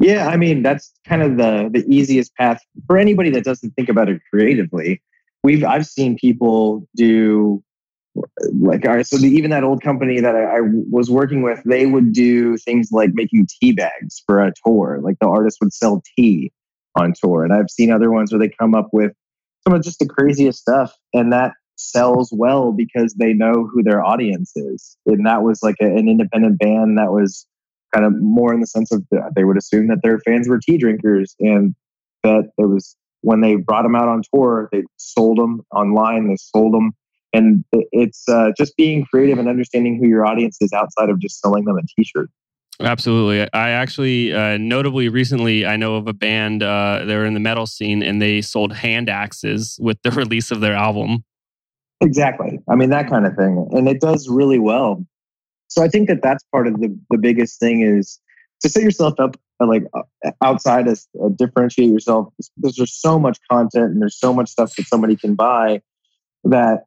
Yeah, 0.00 0.26
I 0.28 0.36
mean 0.36 0.62
that's 0.62 0.92
kind 1.06 1.22
of 1.22 1.36
the 1.36 1.70
the 1.72 1.84
easiest 1.88 2.34
path 2.34 2.60
for 2.86 2.98
anybody 2.98 3.30
that 3.30 3.44
doesn't 3.44 3.70
think 3.72 3.88
about 3.88 4.08
it 4.08 4.20
creatively. 4.28 5.00
We've 5.44 5.64
I've 5.64 5.86
seen 5.86 6.16
people 6.16 6.88
do 6.96 7.62
like 8.52 8.86
all 8.86 8.94
right, 8.94 9.06
so 9.06 9.16
the, 9.16 9.28
even 9.28 9.50
that 9.50 9.64
old 9.64 9.82
company 9.82 10.20
that 10.20 10.34
I, 10.36 10.58
I, 10.58 10.60
was 10.62 11.10
working 11.10 11.42
with, 11.42 11.60
they 11.64 11.86
would 11.86 12.12
do 12.12 12.56
things 12.56 12.90
like 12.92 13.10
making 13.12 13.48
tea 13.60 13.72
bags 13.72 14.22
for 14.26 14.40
a 14.40 14.52
tour. 14.64 15.00
Like 15.02 15.18
the 15.20 15.26
artist 15.26 15.58
would 15.60 15.72
sell 15.72 16.02
tea, 16.16 16.52
on 16.94 17.12
tour. 17.12 17.44
And 17.44 17.52
I've 17.52 17.70
seen 17.70 17.90
other 17.90 18.10
ones 18.10 18.32
where 18.32 18.38
they 18.38 18.48
come 18.48 18.74
up 18.74 18.88
with 18.92 19.12
some 19.66 19.74
of 19.74 19.82
just 19.82 19.98
the 19.98 20.06
craziest 20.06 20.60
stuff. 20.60 20.94
And 21.12 21.32
that 21.32 21.52
sells 21.76 22.30
well 22.32 22.72
because 22.72 23.14
they 23.14 23.32
know 23.32 23.68
who 23.72 23.82
their 23.82 24.04
audience 24.04 24.52
is. 24.54 24.96
And 25.06 25.26
that 25.26 25.42
was 25.42 25.62
like 25.62 25.76
a, 25.80 25.86
an 25.86 26.08
independent 26.08 26.58
band 26.58 26.98
that 26.98 27.12
was 27.12 27.46
kind 27.92 28.06
of 28.06 28.20
more 28.20 28.52
in 28.52 28.60
the 28.60 28.66
sense 28.66 28.92
of 28.92 29.04
they 29.34 29.44
would 29.44 29.56
assume 29.56 29.88
that 29.88 30.02
their 30.02 30.18
fans 30.20 30.48
were 30.48 30.58
tea 30.58 30.78
drinkers 30.78 31.34
and 31.40 31.74
that 32.22 32.50
it 32.58 32.68
was 32.68 32.96
when 33.20 33.40
they 33.40 33.56
brought 33.56 33.82
them 33.82 33.96
out 33.96 34.08
on 34.08 34.22
tour, 34.32 34.68
they 34.70 34.82
sold 34.96 35.38
them 35.38 35.62
online, 35.72 36.28
they 36.28 36.36
sold 36.36 36.74
them. 36.74 36.92
And 37.32 37.64
it's 37.72 38.28
uh, 38.28 38.50
just 38.56 38.76
being 38.76 39.04
creative 39.06 39.38
and 39.38 39.48
understanding 39.48 39.98
who 39.98 40.08
your 40.08 40.24
audience 40.24 40.58
is 40.60 40.72
outside 40.72 41.10
of 41.10 41.18
just 41.18 41.40
selling 41.40 41.64
them 41.64 41.76
a 41.76 41.82
t 41.82 42.04
shirt. 42.04 42.30
Absolutely. 42.80 43.48
I 43.52 43.70
actually, 43.70 44.32
uh, 44.32 44.58
notably 44.58 45.08
recently, 45.08 45.64
I 45.64 45.76
know 45.76 45.94
of 45.94 46.08
a 46.08 46.12
band, 46.12 46.62
uh, 46.62 47.04
they 47.04 47.14
were 47.14 47.24
in 47.24 47.34
the 47.34 47.40
metal 47.40 47.66
scene 47.66 48.02
and 48.02 48.20
they 48.20 48.40
sold 48.40 48.72
hand 48.72 49.08
axes 49.08 49.78
with 49.80 49.98
the 50.02 50.10
release 50.12 50.50
of 50.50 50.60
their 50.60 50.74
album. 50.74 51.24
Exactly. 52.00 52.58
I 52.68 52.74
mean, 52.74 52.90
that 52.90 53.08
kind 53.08 53.26
of 53.26 53.36
thing. 53.36 53.68
And 53.72 53.88
it 53.88 54.00
does 54.00 54.28
really 54.28 54.58
well. 54.58 55.04
So 55.68 55.82
I 55.82 55.88
think 55.88 56.08
that 56.08 56.22
that's 56.22 56.44
part 56.52 56.66
of 56.66 56.80
the, 56.80 56.96
the 57.10 57.18
biggest 57.18 57.60
thing 57.60 57.82
is 57.82 58.20
to 58.60 58.68
set 58.68 58.82
yourself 58.82 59.18
up 59.18 59.36
uh, 59.60 59.66
like 59.66 59.84
uh, 59.94 60.30
outside 60.42 60.88
of 60.88 61.00
uh, 61.22 61.28
differentiate 61.28 61.90
yourself. 61.90 62.32
There's 62.56 62.74
just 62.74 63.00
so 63.00 63.18
much 63.18 63.38
content 63.50 63.92
and 63.92 64.02
there's 64.02 64.18
so 64.18 64.34
much 64.34 64.50
stuff 64.50 64.74
that 64.76 64.86
somebody 64.86 65.16
can 65.16 65.34
buy 65.34 65.80
that 66.44 66.84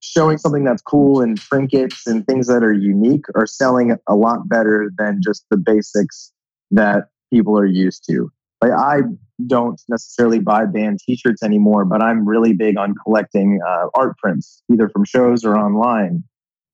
showing 0.00 0.38
something 0.38 0.64
that's 0.64 0.82
cool 0.82 1.20
and 1.20 1.38
trinkets 1.38 2.06
and 2.06 2.26
things 2.26 2.46
that 2.46 2.62
are 2.62 2.72
unique 2.72 3.24
are 3.34 3.46
selling 3.46 3.96
a 4.06 4.14
lot 4.14 4.48
better 4.48 4.92
than 4.96 5.20
just 5.22 5.44
the 5.50 5.56
basics 5.56 6.32
that 6.70 7.08
people 7.32 7.58
are 7.58 7.66
used 7.66 8.04
to. 8.08 8.30
Like 8.62 8.72
I 8.72 9.00
don't 9.46 9.80
necessarily 9.88 10.40
buy 10.40 10.66
band 10.66 10.98
T-shirts 11.04 11.42
anymore, 11.42 11.84
but 11.84 12.02
I'm 12.02 12.28
really 12.28 12.52
big 12.52 12.76
on 12.76 12.94
collecting 13.04 13.60
uh, 13.66 13.86
art 13.94 14.18
prints, 14.18 14.62
either 14.72 14.88
from 14.88 15.04
shows 15.04 15.44
or 15.44 15.56
online. 15.56 16.24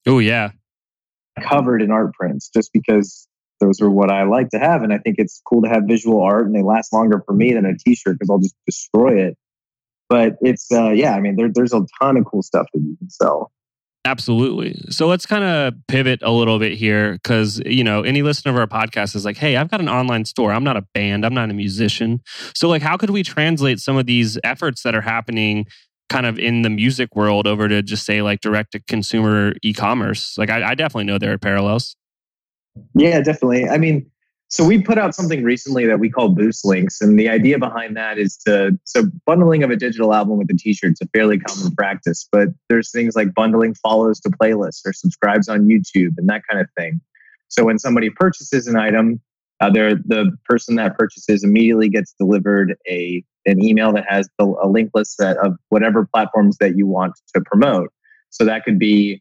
Oh 0.07 0.19
yeah, 0.19 0.53
covered 1.41 1.83
in 1.83 1.91
art 1.91 2.15
prints, 2.15 2.49
just 2.49 2.73
because 2.73 3.29
those 3.61 3.81
are 3.81 3.91
what 3.91 4.11
I 4.11 4.25
like 4.25 4.51
to 4.51 4.59
have, 4.59 4.83
and 4.83 4.93
I 4.93 4.99
think 4.99 5.17
it's 5.19 5.41
cool 5.45 5.63
to 5.63 5.69
have 5.69 5.85
visual 5.87 6.23
art, 6.23 6.47
and 6.47 6.55
they 6.55 6.63
last 6.63 6.93
longer 6.93 7.23
for 7.25 7.33
me 7.35 7.53
than 7.53 7.67
a 7.67 7.77
T-shirt 7.77 8.19
because 8.19 8.31
I'll 8.31 8.39
just 8.39 8.57
destroy 8.67 9.21
it. 9.27 9.37
But 10.09 10.37
it's 10.41 10.71
uh, 10.73 10.91
yeah, 10.91 11.15
I 11.15 11.21
mean, 11.21 11.37
there, 11.37 11.51
there's 11.53 11.73
a 11.73 11.85
ton 12.01 12.17
of 12.17 12.25
cool 12.25 12.43
stuff 12.43 12.67
that 12.73 12.81
you 12.81 12.97
can 12.99 13.11
sell. 13.11 13.51
Absolutely. 14.07 14.79
So 14.91 15.07
let's 15.07 15.25
kind 15.25 15.45
of 15.45 15.75
pivot 15.89 16.21
a 16.23 16.31
little 16.31 16.59
bit 16.59 16.75
here 16.75 17.15
because, 17.15 17.63
you 17.65 17.83
know, 17.83 18.03
any 18.03 18.21
listener 18.21 18.53
of 18.53 18.59
our 18.59 18.67
podcast 18.67 19.17
is 19.17 19.25
like, 19.25 19.39
hey, 19.39 19.57
I've 19.57 19.71
got 19.71 19.81
an 19.81 19.89
online 19.89 20.27
store. 20.27 20.53
I'm 20.53 20.63
not 20.63 20.77
a 20.77 20.83
band, 20.93 21.25
I'm 21.25 21.33
not 21.33 21.49
a 21.49 21.55
musician. 21.55 22.21
So, 22.55 22.69
like, 22.69 22.83
how 22.83 22.99
could 22.99 23.09
we 23.09 23.23
translate 23.23 23.81
some 23.81 23.97
of 23.97 24.05
these 24.05 24.39
efforts 24.45 24.83
that 24.83 24.95
are 24.95 25.01
happening 25.01 25.67
kind 26.11 26.27
of 26.27 26.39
in 26.39 26.61
the 26.61 26.69
music 26.69 27.17
world 27.17 27.47
over 27.47 27.67
to 27.67 27.83
just 27.83 28.05
say 28.05 28.21
like 28.21 28.43
direct 28.43 28.73
to 28.73 28.81
consumer 28.81 29.55
e 29.63 29.73
commerce? 29.73 30.37
Like, 30.37 30.51
I, 30.51 30.73
I 30.73 30.75
definitely 30.75 31.05
know 31.05 31.17
there 31.17 31.33
are 31.33 31.39
parallels. 31.39 31.97
Yeah, 32.95 33.23
definitely. 33.23 33.71
I 33.71 33.79
mean, 33.79 34.11
so 34.55 34.65
we 34.65 34.81
put 34.81 34.99
out 34.99 35.17
something 35.17 35.43
recently 35.43 35.85
that 35.85 35.99
we 35.99 36.09
call 36.09 36.29
boost 36.29 36.65
links. 36.65 37.01
And 37.01 37.19
the 37.19 37.29
idea 37.29 37.59
behind 37.59 37.97
that 37.97 38.19
is 38.19 38.37
to, 38.47 38.79
so 38.85 39.11
bundling 39.27 39.65
of 39.65 39.71
a 39.71 39.75
digital 39.75 40.15
album 40.15 40.39
with 40.39 40.49
a 40.49 40.57
t-shirt 40.57 40.93
is 40.93 41.01
a 41.03 41.09
fairly 41.09 41.41
common 41.41 41.75
practice, 41.75 42.29
but 42.31 42.51
there's 42.69 42.93
things 42.93 43.17
like 43.17 43.35
bundling 43.35 43.75
follows 43.75 44.21
to 44.21 44.29
playlists 44.29 44.83
or 44.87 44.93
subscribes 44.93 45.49
on 45.49 45.67
YouTube 45.67 46.13
and 46.19 46.29
that 46.29 46.43
kind 46.49 46.61
of 46.61 46.69
thing. 46.79 47.01
So 47.49 47.65
when 47.65 47.81
somebody 47.81 48.11
purchases 48.11 48.69
an 48.69 48.77
item, 48.77 49.21
uh, 49.61 49.71
the 49.71 50.31
person 50.45 50.77
that 50.77 50.97
purchases 50.97 51.43
immediately 51.43 51.89
gets 51.89 52.15
delivered 52.17 52.77
a 52.89 53.25
an 53.47 53.61
email 53.61 53.93
that 53.95 54.05
has 54.09 54.29
the, 54.39 54.45
a 54.63 54.69
link 54.69 54.93
list 54.95 55.17
set 55.17 55.37
of 55.39 55.57
whatever 55.71 56.07
platforms 56.07 56.59
that 56.61 56.77
you 56.77 56.87
want 56.87 57.15
to 57.35 57.41
promote. 57.45 57.93
So 58.31 58.45
that 58.45 58.65
could 58.65 58.79
be 58.79 59.21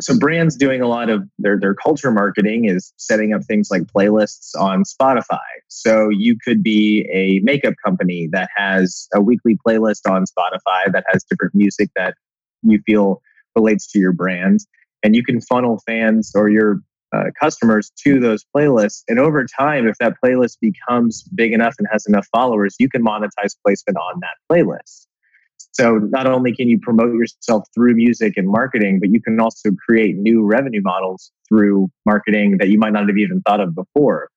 so 0.00 0.18
brands 0.18 0.56
doing 0.56 0.80
a 0.80 0.88
lot 0.88 1.10
of 1.10 1.22
their 1.38 1.58
their 1.58 1.74
culture 1.74 2.10
marketing 2.10 2.66
is 2.66 2.92
setting 2.96 3.32
up 3.32 3.44
things 3.44 3.70
like 3.70 3.82
playlists 3.82 4.54
on 4.58 4.84
Spotify. 4.84 5.38
So 5.68 6.08
you 6.08 6.36
could 6.44 6.62
be 6.62 7.08
a 7.12 7.40
makeup 7.44 7.74
company 7.84 8.28
that 8.32 8.50
has 8.56 9.08
a 9.14 9.20
weekly 9.20 9.58
playlist 9.66 10.08
on 10.08 10.24
Spotify 10.24 10.92
that 10.92 11.04
has 11.08 11.24
different 11.24 11.54
music 11.54 11.90
that 11.96 12.14
you 12.62 12.80
feel 12.86 13.20
relates 13.56 13.90
to 13.92 13.98
your 13.98 14.12
brand, 14.12 14.60
and 15.02 15.14
you 15.14 15.24
can 15.24 15.40
funnel 15.40 15.80
fans 15.86 16.32
or 16.34 16.48
your 16.48 16.80
uh, 17.14 17.24
customers 17.38 17.92
to 18.04 18.18
those 18.20 18.44
playlists. 18.56 19.02
And 19.08 19.18
over 19.18 19.44
time, 19.44 19.86
if 19.86 19.96
that 19.98 20.14
playlist 20.24 20.56
becomes 20.60 21.22
big 21.34 21.52
enough 21.52 21.74
and 21.78 21.86
has 21.92 22.06
enough 22.06 22.26
followers, 22.32 22.74
you 22.78 22.88
can 22.88 23.04
monetize 23.04 23.54
placement 23.64 23.98
on 23.98 24.20
that 24.20 24.36
playlist. 24.50 25.06
So 25.72 25.98
not 25.98 26.26
only 26.26 26.54
can 26.54 26.68
you 26.68 26.78
promote 26.78 27.14
yourself 27.14 27.66
through 27.74 27.94
music 27.94 28.34
and 28.36 28.46
marketing, 28.46 29.00
but 29.00 29.10
you 29.10 29.22
can 29.22 29.40
also 29.40 29.70
create 29.86 30.16
new 30.16 30.44
revenue 30.44 30.82
models 30.82 31.32
through 31.48 31.90
marketing 32.04 32.58
that 32.58 32.68
you 32.68 32.78
might 32.78 32.92
not 32.92 33.08
have 33.08 33.16
even 33.16 33.40
thought 33.40 33.60
of 33.60 33.74
before. 33.74 34.28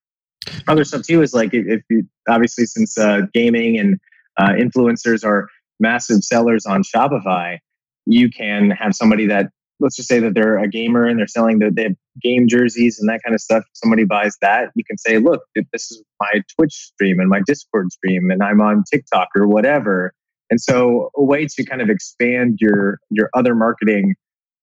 Other 0.68 0.86
stuff 0.86 1.04
too 1.04 1.22
is 1.22 1.34
like 1.34 1.54
if 1.54 1.82
you 1.90 2.08
obviously 2.30 2.66
since 2.66 2.98
uh, 2.98 3.22
gaming 3.34 3.78
and 3.78 4.00
uh, 4.38 4.52
influencers 4.52 5.26
are 5.26 5.50
massive 5.80 6.24
sellers 6.24 6.66
on 6.66 6.84
Shopify, 6.84 7.58
you 8.06 8.30
can 8.30 8.72
have 8.72 8.96
somebody 8.96 9.28
that 9.28 9.50
let's 9.82 9.98
just 9.98 10.08
say 10.08 10.20
that 10.20 10.34
they're 10.34 10.58
a 10.58 10.70
gamer 10.70 11.06
and 11.06 11.20
they're 11.20 11.28
selling 11.28 11.60
the 11.60 11.70
they 11.70 11.96
game 12.22 12.48
jerseys 12.48 12.98
and 13.00 13.10
that 13.10 13.22
kind 13.26 13.36
of 13.36 13.42
stuff. 13.42 13.64
If 13.64 13.78
somebody 13.78 14.06
buys 14.06 14.38
that, 14.42 14.70
you 14.76 14.86
can 14.86 14.98
say, 14.98 15.18
look, 15.18 15.42
this 15.56 15.92
is 15.92 16.02
my 16.22 16.42
Twitch 16.56 16.74
stream 16.74 17.20
and 17.20 17.28
my 17.28 17.42
Discord 17.46 17.92
stream, 17.92 18.32
and 18.32 18.42
I'm 18.42 18.62
on 18.62 18.84
TikTok 18.90 19.30
or 19.36 19.48
whatever 19.48 20.14
and 20.50 20.62
so 20.62 21.10
a 21.16 21.24
way 21.24 21.46
to 21.46 21.66
kind 21.66 21.82
of 21.82 21.90
expand 21.90 22.58
your 22.60 23.00
your 23.10 23.30
other 23.34 23.56
marketing 23.56 24.16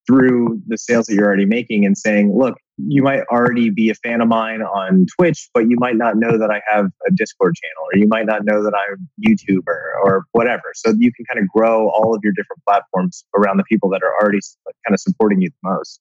through 0.06 0.60
the 0.66 0.76
sales 0.76 1.06
that 1.06 1.14
you're 1.14 1.26
already 1.26 1.46
making 1.46 1.86
and 1.86 1.96
saying, 1.96 2.36
look, 2.36 2.56
you 2.76 3.02
might 3.02 3.20
already 3.30 3.70
be 3.70 3.90
a 3.90 3.94
fan 3.94 4.20
of 4.20 4.28
mine 4.28 4.60
on 4.60 5.06
Twitch, 5.16 5.48
but 5.54 5.68
you 5.68 5.76
might 5.78 5.96
not 5.96 6.16
know 6.16 6.36
that 6.38 6.50
I 6.50 6.60
have 6.72 6.86
a 7.06 7.12
Discord 7.12 7.54
channel, 7.54 7.88
or 7.92 7.98
you 7.98 8.08
might 8.08 8.26
not 8.26 8.44
know 8.44 8.62
that 8.62 8.72
I'm 8.74 9.08
a 9.24 9.28
YouTuber 9.28 10.04
or 10.04 10.24
whatever. 10.32 10.72
So 10.74 10.92
you 10.98 11.12
can 11.12 11.24
kind 11.26 11.40
of 11.40 11.48
grow 11.48 11.88
all 11.90 12.14
of 12.14 12.20
your 12.24 12.32
different 12.32 12.62
platforms 12.66 13.24
around 13.36 13.58
the 13.58 13.64
people 13.64 13.88
that 13.90 14.02
are 14.02 14.14
already 14.20 14.40
kind 14.86 14.94
of 14.94 15.00
supporting 15.00 15.40
you 15.40 15.50
the 15.50 15.70
most. 15.70 16.00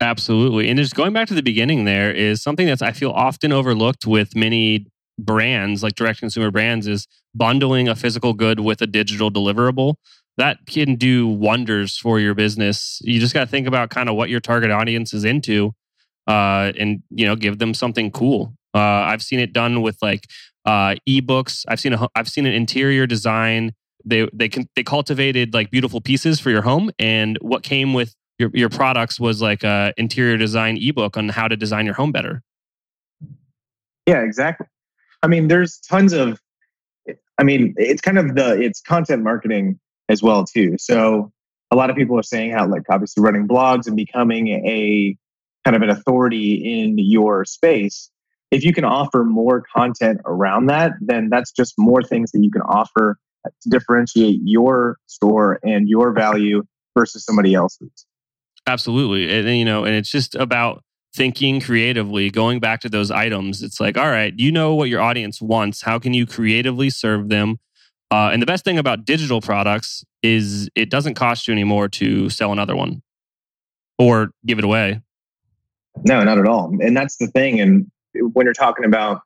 Absolutely. 0.00 0.68
And 0.68 0.78
just 0.78 0.94
going 0.94 1.12
back 1.12 1.28
to 1.28 1.34
the 1.34 1.42
beginning, 1.42 1.84
there 1.84 2.10
is 2.10 2.42
something 2.42 2.66
that's 2.66 2.82
I 2.82 2.92
feel 2.92 3.10
often 3.10 3.52
overlooked 3.52 4.06
with 4.06 4.34
many 4.34 4.86
brands, 5.18 5.82
like 5.82 5.94
direct 5.94 6.20
consumer 6.20 6.50
brands, 6.50 6.86
is 6.86 7.06
bundling 7.34 7.88
a 7.88 7.94
physical 7.94 8.32
good 8.32 8.60
with 8.60 8.82
a 8.82 8.86
digital 8.86 9.30
deliverable. 9.30 9.94
That 10.38 10.58
can 10.66 10.96
do 10.96 11.26
wonders 11.26 11.98
for 11.98 12.18
your 12.18 12.34
business. 12.34 13.00
You 13.04 13.20
just 13.20 13.34
got 13.34 13.40
to 13.40 13.46
think 13.46 13.66
about 13.66 13.90
kind 13.90 14.08
of 14.08 14.16
what 14.16 14.30
your 14.30 14.40
target 14.40 14.70
audience 14.70 15.12
is 15.12 15.24
into, 15.24 15.74
uh, 16.26 16.72
and 16.78 17.02
you 17.10 17.26
know, 17.26 17.36
give 17.36 17.58
them 17.58 17.74
something 17.74 18.10
cool. 18.10 18.54
Uh, 18.74 18.78
I've 18.78 19.22
seen 19.22 19.40
it 19.40 19.52
done 19.52 19.82
with 19.82 19.98
like 20.00 20.26
uh, 20.64 20.96
ebooks. 21.08 21.64
I've 21.68 21.80
seen 21.80 21.92
a, 21.92 22.08
I've 22.14 22.28
seen 22.28 22.46
an 22.46 22.54
interior 22.54 23.06
design. 23.06 23.72
They 24.04 24.28
they 24.32 24.48
can 24.48 24.68
they 24.74 24.82
cultivated 24.82 25.54
like 25.54 25.70
beautiful 25.70 26.00
pieces 26.00 26.40
for 26.40 26.50
your 26.50 26.62
home, 26.62 26.90
and 26.98 27.38
what 27.42 27.62
came 27.62 27.92
with 27.92 28.14
your 28.38 28.50
your 28.54 28.68
products 28.70 29.20
was 29.20 29.42
like 29.42 29.62
a 29.62 29.92
interior 29.96 30.36
design 30.36 30.78
ebook 30.80 31.16
on 31.16 31.28
how 31.28 31.46
to 31.46 31.56
design 31.56 31.84
your 31.84 31.94
home 31.94 32.10
better. 32.10 32.42
Yeah, 34.06 34.22
exactly. 34.22 34.66
I 35.22 35.28
mean, 35.28 35.48
there's 35.48 35.78
tons 35.78 36.12
of, 36.12 36.40
I 37.38 37.44
mean, 37.44 37.74
it's 37.76 38.00
kind 38.00 38.18
of 38.18 38.34
the, 38.34 38.60
it's 38.60 38.80
content 38.80 39.22
marketing 39.22 39.78
as 40.08 40.22
well, 40.22 40.44
too. 40.44 40.76
So 40.78 41.32
a 41.70 41.76
lot 41.76 41.90
of 41.90 41.96
people 41.96 42.18
are 42.18 42.24
saying 42.24 42.52
how, 42.52 42.66
like, 42.68 42.82
obviously 42.90 43.22
running 43.22 43.46
blogs 43.46 43.86
and 43.86 43.96
becoming 43.96 44.48
a 44.48 45.16
kind 45.64 45.76
of 45.76 45.82
an 45.82 45.90
authority 45.90 46.80
in 46.82 46.96
your 46.98 47.44
space. 47.44 48.10
If 48.50 48.64
you 48.64 48.72
can 48.72 48.84
offer 48.84 49.24
more 49.24 49.62
content 49.74 50.20
around 50.26 50.66
that, 50.66 50.92
then 51.00 51.28
that's 51.30 51.52
just 51.52 51.74
more 51.78 52.02
things 52.02 52.32
that 52.32 52.40
you 52.42 52.50
can 52.50 52.62
offer 52.62 53.18
to 53.46 53.68
differentiate 53.70 54.40
your 54.44 54.98
store 55.06 55.58
and 55.62 55.88
your 55.88 56.12
value 56.12 56.64
versus 56.98 57.24
somebody 57.24 57.54
else's. 57.54 58.06
Absolutely. 58.66 59.34
And, 59.34 59.56
you 59.56 59.64
know, 59.64 59.84
and 59.84 59.94
it's 59.94 60.10
just 60.10 60.34
about 60.34 60.82
thinking 61.14 61.60
creatively, 61.60 62.30
going 62.30 62.58
back 62.58 62.80
to 62.80 62.88
those 62.88 63.10
items, 63.10 63.62
it's 63.62 63.80
like, 63.80 63.96
all 63.96 64.08
right, 64.08 64.32
you 64.38 64.50
know 64.50 64.74
what 64.74 64.88
your 64.88 65.00
audience 65.00 65.40
wants. 65.42 65.82
How 65.82 65.98
can 65.98 66.14
you 66.14 66.26
creatively 66.26 66.90
serve 66.90 67.28
them? 67.28 67.58
Uh, 68.10 68.30
and 68.32 68.42
the 68.42 68.46
best 68.46 68.64
thing 68.64 68.78
about 68.78 69.04
digital 69.04 69.40
products 69.40 70.04
is 70.22 70.68
it 70.74 70.90
doesn't 70.90 71.14
cost 71.14 71.48
you 71.48 71.52
anymore 71.52 71.88
to 71.88 72.28
sell 72.28 72.52
another 72.52 72.76
one 72.76 73.02
or 73.98 74.32
give 74.46 74.58
it 74.58 74.64
away. 74.64 75.00
No, 76.04 76.22
not 76.22 76.38
at 76.38 76.46
all. 76.46 76.74
And 76.80 76.96
that's 76.96 77.16
the 77.16 77.26
thing. 77.26 77.60
And 77.60 77.90
when 78.14 78.46
you're 78.46 78.54
talking 78.54 78.84
about 78.84 79.20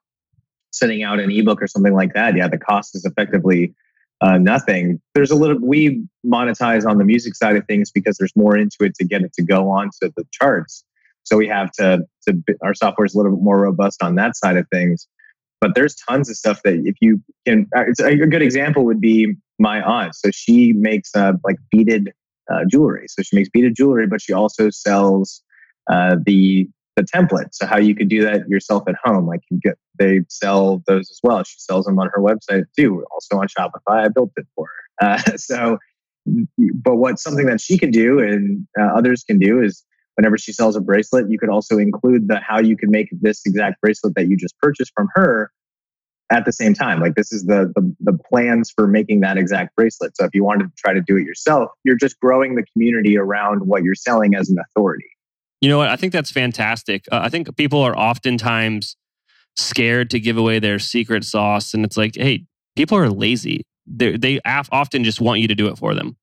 sending 0.71 1.03
out 1.03 1.19
an 1.19 1.31
ebook 1.31 1.61
or 1.61 1.67
something 1.67 1.93
like 1.93 2.13
that, 2.13 2.35
yeah, 2.35 2.47
the 2.47 2.57
cost 2.57 2.95
is 2.95 3.05
effectively 3.05 3.73
uh, 4.21 4.37
nothing. 4.37 5.01
There's 5.13 5.31
a 5.31 5.35
little, 5.35 5.59
we 5.61 6.03
monetize 6.25 6.85
on 6.85 6.97
the 6.97 7.05
music 7.05 7.35
side 7.35 7.55
of 7.55 7.65
things 7.67 7.91
because 7.91 8.17
there's 8.17 8.35
more 8.35 8.57
into 8.57 8.77
it 8.81 8.95
to 8.95 9.05
get 9.05 9.21
it 9.21 9.33
to 9.33 9.43
go 9.43 9.69
on 9.69 9.89
to 10.01 10.11
the 10.15 10.25
charts. 10.31 10.83
So 11.27 11.35
we 11.35 11.47
have 11.47 11.71
to, 11.73 11.99
to 12.27 12.41
our 12.63 12.73
software 12.73 13.05
is 13.05 13.13
a 13.13 13.17
little 13.17 13.33
bit 13.33 13.43
more 13.43 13.59
robust 13.59 14.01
on 14.01 14.15
that 14.15 14.37
side 14.37 14.55
of 14.57 14.65
things. 14.71 15.07
but 15.59 15.75
there's 15.75 15.95
tons 15.95 16.29
of 16.29 16.37
stuff 16.37 16.61
that 16.63 16.75
if 16.85 16.95
you 17.01 17.21
can, 17.45 17.67
uh, 17.75 17.83
a 18.05 18.15
good 18.15 18.41
example 18.41 18.85
would 18.85 19.01
be 19.01 19.35
my 19.59 19.81
aunt. 19.81 20.15
So 20.15 20.29
she 20.31 20.71
makes 20.73 21.13
uh, 21.15 21.33
like 21.43 21.57
beaded 21.71 22.13
uh, 22.51 22.61
jewelry. 22.69 23.05
So 23.09 23.23
she 23.23 23.35
makes 23.35 23.49
beaded 23.49 23.75
jewelry, 23.75 24.07
but 24.07 24.21
she 24.21 24.31
also 24.33 24.69
sells 24.69 25.41
uh, 25.91 26.15
the 26.25 26.69
the 26.95 27.03
template. 27.03 27.49
So 27.51 27.67
how 27.67 27.77
you 27.77 27.93
could 27.93 28.09
do 28.09 28.23
that 28.23 28.47
yourself 28.49 28.83
at 28.87 28.95
home. 29.03 29.27
Like 29.27 29.41
you 29.51 29.59
get, 29.61 29.77
they 29.99 30.21
sell 30.29 30.81
those 30.87 31.11
as 31.11 31.19
well. 31.23 31.43
She 31.43 31.59
sells 31.59 31.85
them 31.85 31.99
on 31.99 32.09
her 32.11 32.21
website 32.21 32.63
too. 32.77 33.05
Also 33.11 33.37
on 33.37 33.47
Shopify, 33.47 34.05
I 34.05 34.07
built 34.07 34.31
it 34.37 34.47
for 34.55 34.65
her. 34.65 34.71
Uh, 34.99 35.19
so, 35.37 35.77
but 36.73 36.95
what 36.95 37.19
something 37.19 37.45
that 37.45 37.61
she 37.61 37.77
can 37.77 37.91
do 37.91 38.17
and 38.17 38.67
uh, 38.79 38.85
others 38.97 39.23
can 39.23 39.37
do 39.37 39.61
is 39.61 39.85
whenever 40.17 40.37
she 40.37 40.51
sells 40.51 40.75
a 40.75 40.81
bracelet, 40.81 41.29
you 41.29 41.37
could 41.37 41.49
also 41.49 41.77
include 41.77 42.27
the 42.27 42.39
how 42.39 42.59
you 42.59 42.75
can 42.75 42.89
make 42.89 43.07
this 43.21 43.41
exact 43.45 43.79
bracelet 43.81 44.15
that 44.15 44.27
you 44.27 44.35
just 44.35 44.57
purchased 44.59 44.91
from 44.95 45.07
her 45.13 45.51
at 46.29 46.43
the 46.43 46.51
same 46.51 46.73
time. 46.73 46.99
Like 46.99 47.15
this 47.15 47.31
is 47.31 47.45
the, 47.45 47.71
the, 47.75 47.95
the 48.01 48.17
plans 48.29 48.71
for 48.75 48.87
making 48.87 49.21
that 49.21 49.37
exact 49.37 49.75
bracelet. 49.75 50.17
So 50.17 50.25
if 50.25 50.31
you 50.33 50.43
wanted 50.43 50.65
to 50.65 50.71
try 50.75 50.93
to 50.93 51.01
do 51.01 51.17
it 51.17 51.23
yourself, 51.23 51.69
you're 51.83 51.95
just 51.95 52.19
growing 52.19 52.55
the 52.55 52.63
community 52.73 53.17
around 53.17 53.59
what 53.67 53.83
you're 53.83 53.95
selling 53.95 54.35
as 54.35 54.49
an 54.49 54.57
authority. 54.59 55.07
You 55.61 55.69
know 55.69 55.77
what? 55.77 55.89
I 55.89 55.95
think 55.95 56.13
that's 56.13 56.31
fantastic. 56.31 57.05
Uh, 57.11 57.21
I 57.23 57.29
think 57.29 57.55
people 57.55 57.81
are 57.81 57.97
oftentimes 57.97 58.97
scared 59.55 60.09
to 60.09 60.19
give 60.19 60.37
away 60.37 60.59
their 60.59 60.79
secret 60.79 61.23
sauce, 61.23 61.73
and 61.73 61.83
it's 61.83 61.97
like, 61.97 62.15
hey, 62.15 62.45
people 62.75 62.97
are 62.97 63.09
lazy. 63.09 63.63
They 63.87 64.17
they 64.17 64.39
often 64.45 65.03
just 65.03 65.19
want 65.21 65.39
you 65.39 65.47
to 65.47 65.55
do 65.55 65.67
it 65.67 65.77
for 65.77 65.95
them. 65.95 66.17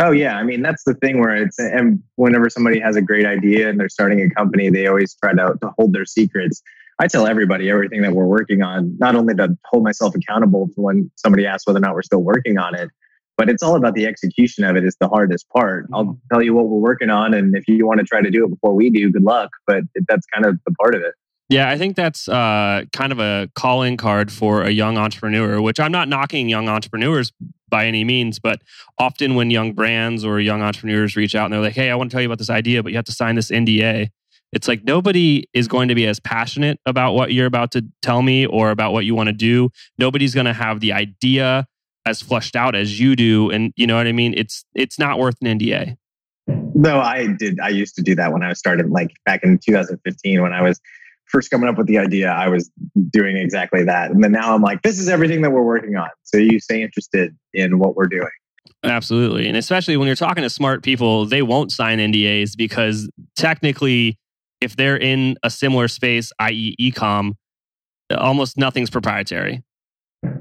Oh 0.00 0.12
yeah, 0.12 0.36
I 0.36 0.44
mean 0.44 0.62
that's 0.62 0.84
the 0.84 0.94
thing 0.94 1.18
where 1.20 1.34
it's 1.34 1.58
and 1.58 2.02
whenever 2.14 2.48
somebody 2.48 2.78
has 2.80 2.96
a 2.96 3.02
great 3.02 3.26
idea 3.26 3.68
and 3.68 3.80
they're 3.80 3.88
starting 3.88 4.20
a 4.20 4.30
company, 4.30 4.70
they 4.70 4.86
always 4.86 5.14
try 5.16 5.32
to, 5.32 5.54
to 5.60 5.70
hold 5.78 5.92
their 5.92 6.04
secrets. 6.04 6.62
I 6.98 7.08
tell 7.08 7.26
everybody 7.26 7.68
everything 7.68 8.02
that 8.02 8.12
we're 8.12 8.26
working 8.26 8.62
on, 8.62 8.96
not 8.98 9.14
only 9.16 9.34
to 9.34 9.56
hold 9.66 9.84
myself 9.84 10.14
accountable 10.14 10.68
for 10.74 10.82
when 10.82 11.10
somebody 11.16 11.46
asks 11.46 11.66
whether 11.66 11.78
or 11.78 11.80
not 11.80 11.94
we're 11.94 12.02
still 12.02 12.22
working 12.22 12.58
on 12.58 12.74
it, 12.74 12.90
but 13.36 13.50
it's 13.50 13.62
all 13.62 13.76
about 13.76 13.94
the 13.94 14.06
execution 14.06 14.64
of 14.64 14.76
it 14.76 14.84
is 14.84 14.96
the 14.98 15.08
hardest 15.08 15.48
part. 15.50 15.86
I'll 15.92 16.04
mm-hmm. 16.04 16.12
tell 16.32 16.42
you 16.42 16.54
what 16.54 16.68
we're 16.68 16.78
working 16.78 17.10
on, 17.10 17.34
and 17.34 17.54
if 17.56 17.68
you 17.68 17.86
want 17.86 18.00
to 18.00 18.06
try 18.06 18.22
to 18.22 18.30
do 18.30 18.44
it 18.44 18.48
before 18.48 18.74
we 18.74 18.90
do, 18.90 19.10
good 19.10 19.24
luck. 19.24 19.50
But 19.66 19.84
that's 20.08 20.26
kind 20.32 20.46
of 20.46 20.58
the 20.64 20.72
part 20.72 20.94
of 20.94 21.02
it. 21.02 21.14
Yeah, 21.48 21.68
I 21.68 21.78
think 21.78 21.94
that's 21.94 22.28
uh, 22.28 22.84
kind 22.92 23.12
of 23.12 23.20
a 23.20 23.48
calling 23.54 23.96
card 23.96 24.32
for 24.32 24.62
a 24.62 24.70
young 24.70 24.98
entrepreneur, 24.98 25.60
which 25.60 25.78
I'm 25.78 25.92
not 25.92 26.08
knocking 26.08 26.48
young 26.48 26.68
entrepreneurs 26.68 27.32
by 27.68 27.86
any 27.86 28.04
means, 28.04 28.38
but 28.38 28.62
often 28.98 29.34
when 29.34 29.50
young 29.50 29.72
brands 29.72 30.24
or 30.24 30.40
young 30.40 30.62
entrepreneurs 30.62 31.16
reach 31.16 31.34
out 31.34 31.46
and 31.46 31.54
they're 31.54 31.60
like, 31.60 31.74
hey, 31.74 31.90
I 31.90 31.94
want 31.94 32.10
to 32.10 32.14
tell 32.14 32.22
you 32.22 32.28
about 32.28 32.38
this 32.38 32.50
idea, 32.50 32.82
but 32.82 32.92
you 32.92 32.96
have 32.96 33.04
to 33.06 33.12
sign 33.12 33.34
this 33.34 33.50
NDA. 33.50 34.10
It's 34.52 34.68
like 34.68 34.84
nobody 34.84 35.48
is 35.52 35.68
going 35.68 35.88
to 35.88 35.94
be 35.94 36.06
as 36.06 36.20
passionate 36.20 36.78
about 36.86 37.12
what 37.12 37.32
you're 37.32 37.46
about 37.46 37.72
to 37.72 37.84
tell 38.00 38.22
me 38.22 38.46
or 38.46 38.70
about 38.70 38.92
what 38.92 39.04
you 39.04 39.14
want 39.14 39.26
to 39.26 39.32
do. 39.32 39.70
Nobody's 39.98 40.34
going 40.34 40.46
to 40.46 40.52
have 40.52 40.80
the 40.80 40.92
idea 40.92 41.66
as 42.06 42.22
flushed 42.22 42.56
out 42.56 42.74
as 42.74 42.98
you 42.98 43.16
do 43.16 43.50
and 43.50 43.72
you 43.76 43.86
know 43.86 43.96
what 43.96 44.06
i 44.06 44.12
mean 44.12 44.32
it's 44.36 44.64
it's 44.74 44.98
not 44.98 45.18
worth 45.18 45.36
an 45.42 45.58
nda 45.58 45.96
no 46.46 47.00
i 47.00 47.26
did 47.26 47.58
i 47.60 47.68
used 47.68 47.96
to 47.96 48.02
do 48.02 48.14
that 48.14 48.32
when 48.32 48.42
i 48.42 48.48
was 48.48 48.58
started 48.58 48.88
like 48.90 49.10
back 49.26 49.42
in 49.42 49.58
2015 49.58 50.40
when 50.40 50.52
i 50.52 50.62
was 50.62 50.80
first 51.26 51.50
coming 51.50 51.68
up 51.68 51.76
with 51.76 51.86
the 51.86 51.98
idea 51.98 52.30
i 52.30 52.48
was 52.48 52.70
doing 53.10 53.36
exactly 53.36 53.84
that. 53.84 54.10
And 54.10 54.22
then 54.22 54.32
now 54.32 54.54
i'm 54.54 54.62
like 54.62 54.82
this 54.82 54.98
is 54.98 55.08
everything 55.08 55.42
that 55.42 55.50
we're 55.50 55.62
working 55.62 55.96
on. 55.96 56.08
So 56.22 56.38
you 56.38 56.60
stay 56.60 56.82
interested 56.82 57.36
in 57.52 57.78
what 57.78 57.96
we're 57.96 58.06
doing. 58.06 58.28
Absolutely. 58.84 59.48
And 59.48 59.56
especially 59.56 59.96
when 59.96 60.06
you're 60.06 60.16
talking 60.16 60.42
to 60.42 60.50
smart 60.50 60.82
people 60.82 61.26
they 61.26 61.42
won't 61.42 61.72
sign 61.72 61.98
ndas 61.98 62.56
because 62.56 63.08
technically 63.36 64.18
if 64.60 64.76
they're 64.76 64.96
in 64.96 65.36
a 65.42 65.50
similar 65.50 65.88
space 65.88 66.32
i.e 66.38 66.74
ecom 66.80 67.32
almost 68.14 68.56
nothing's 68.56 68.90
proprietary. 68.90 69.62